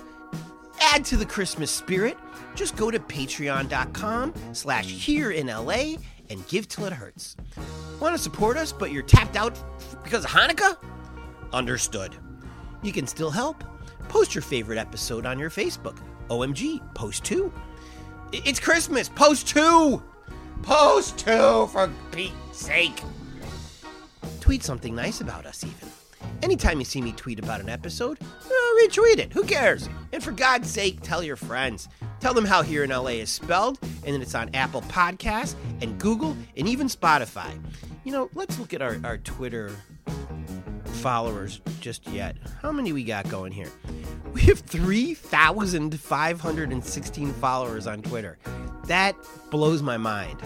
[0.83, 2.17] add to the Christmas spirit,
[2.55, 5.95] just go to patreon.com slash here in LA
[6.31, 7.37] and give till it hurts.
[8.01, 9.59] Want to support us, but you're tapped out
[10.03, 10.77] because of Hanukkah?
[11.53, 12.17] Understood.
[12.83, 13.63] You can still help.
[14.09, 15.99] Post your favorite episode on your Facebook.
[16.29, 17.53] OMG, post two.
[18.33, 20.03] It's Christmas, post two!
[20.63, 23.03] Post two, for Pete's sake!
[24.41, 25.92] Tweet something nice about us, even.
[26.43, 29.33] Anytime you see me tweet about an episode, uh, retweet it.
[29.33, 29.89] Who cares?
[30.13, 31.89] And for God's sake, tell your friends.
[32.21, 35.99] Tell them how Here in LA is spelled, and that it's on Apple Podcasts and
[35.99, 37.59] Google and even Spotify.
[38.05, 39.71] You know, let's look at our, our Twitter
[40.85, 42.37] followers just yet.
[42.61, 43.71] How many we got going here?
[44.33, 48.39] We have 3,516 followers on Twitter.
[48.87, 49.15] That
[49.51, 50.41] blows my mind.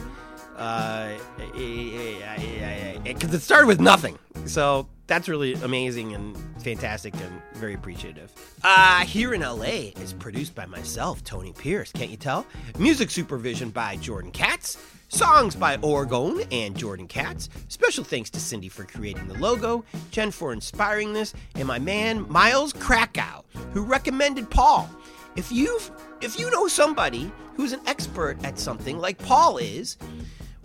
[3.05, 4.19] Because it started with nothing.
[4.47, 8.33] So that's really amazing and fantastic and very appreciative.
[8.65, 12.47] Uh, Here in LA is produced by myself, Tony Pierce, can't you tell?
[12.79, 14.79] Music supervision by Jordan Katz.
[15.09, 17.49] Songs by Oregon and Jordan Katz.
[17.69, 22.29] Special thanks to Cindy for creating the logo, Jen for inspiring this, and my man
[22.29, 24.91] Miles Krakow, who recommended Paul.
[25.37, 29.97] If you've if you know somebody who's an expert at something like Paul is,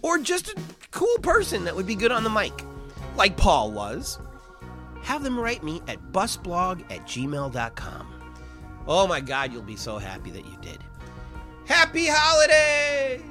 [0.01, 0.55] or just a
[0.91, 2.53] cool person that would be good on the mic,
[3.15, 4.19] like Paul was,
[5.01, 8.07] have them write me at busblog at gmail.com.
[8.87, 10.79] Oh my god, you'll be so happy that you did.
[11.65, 13.30] Happy holidays!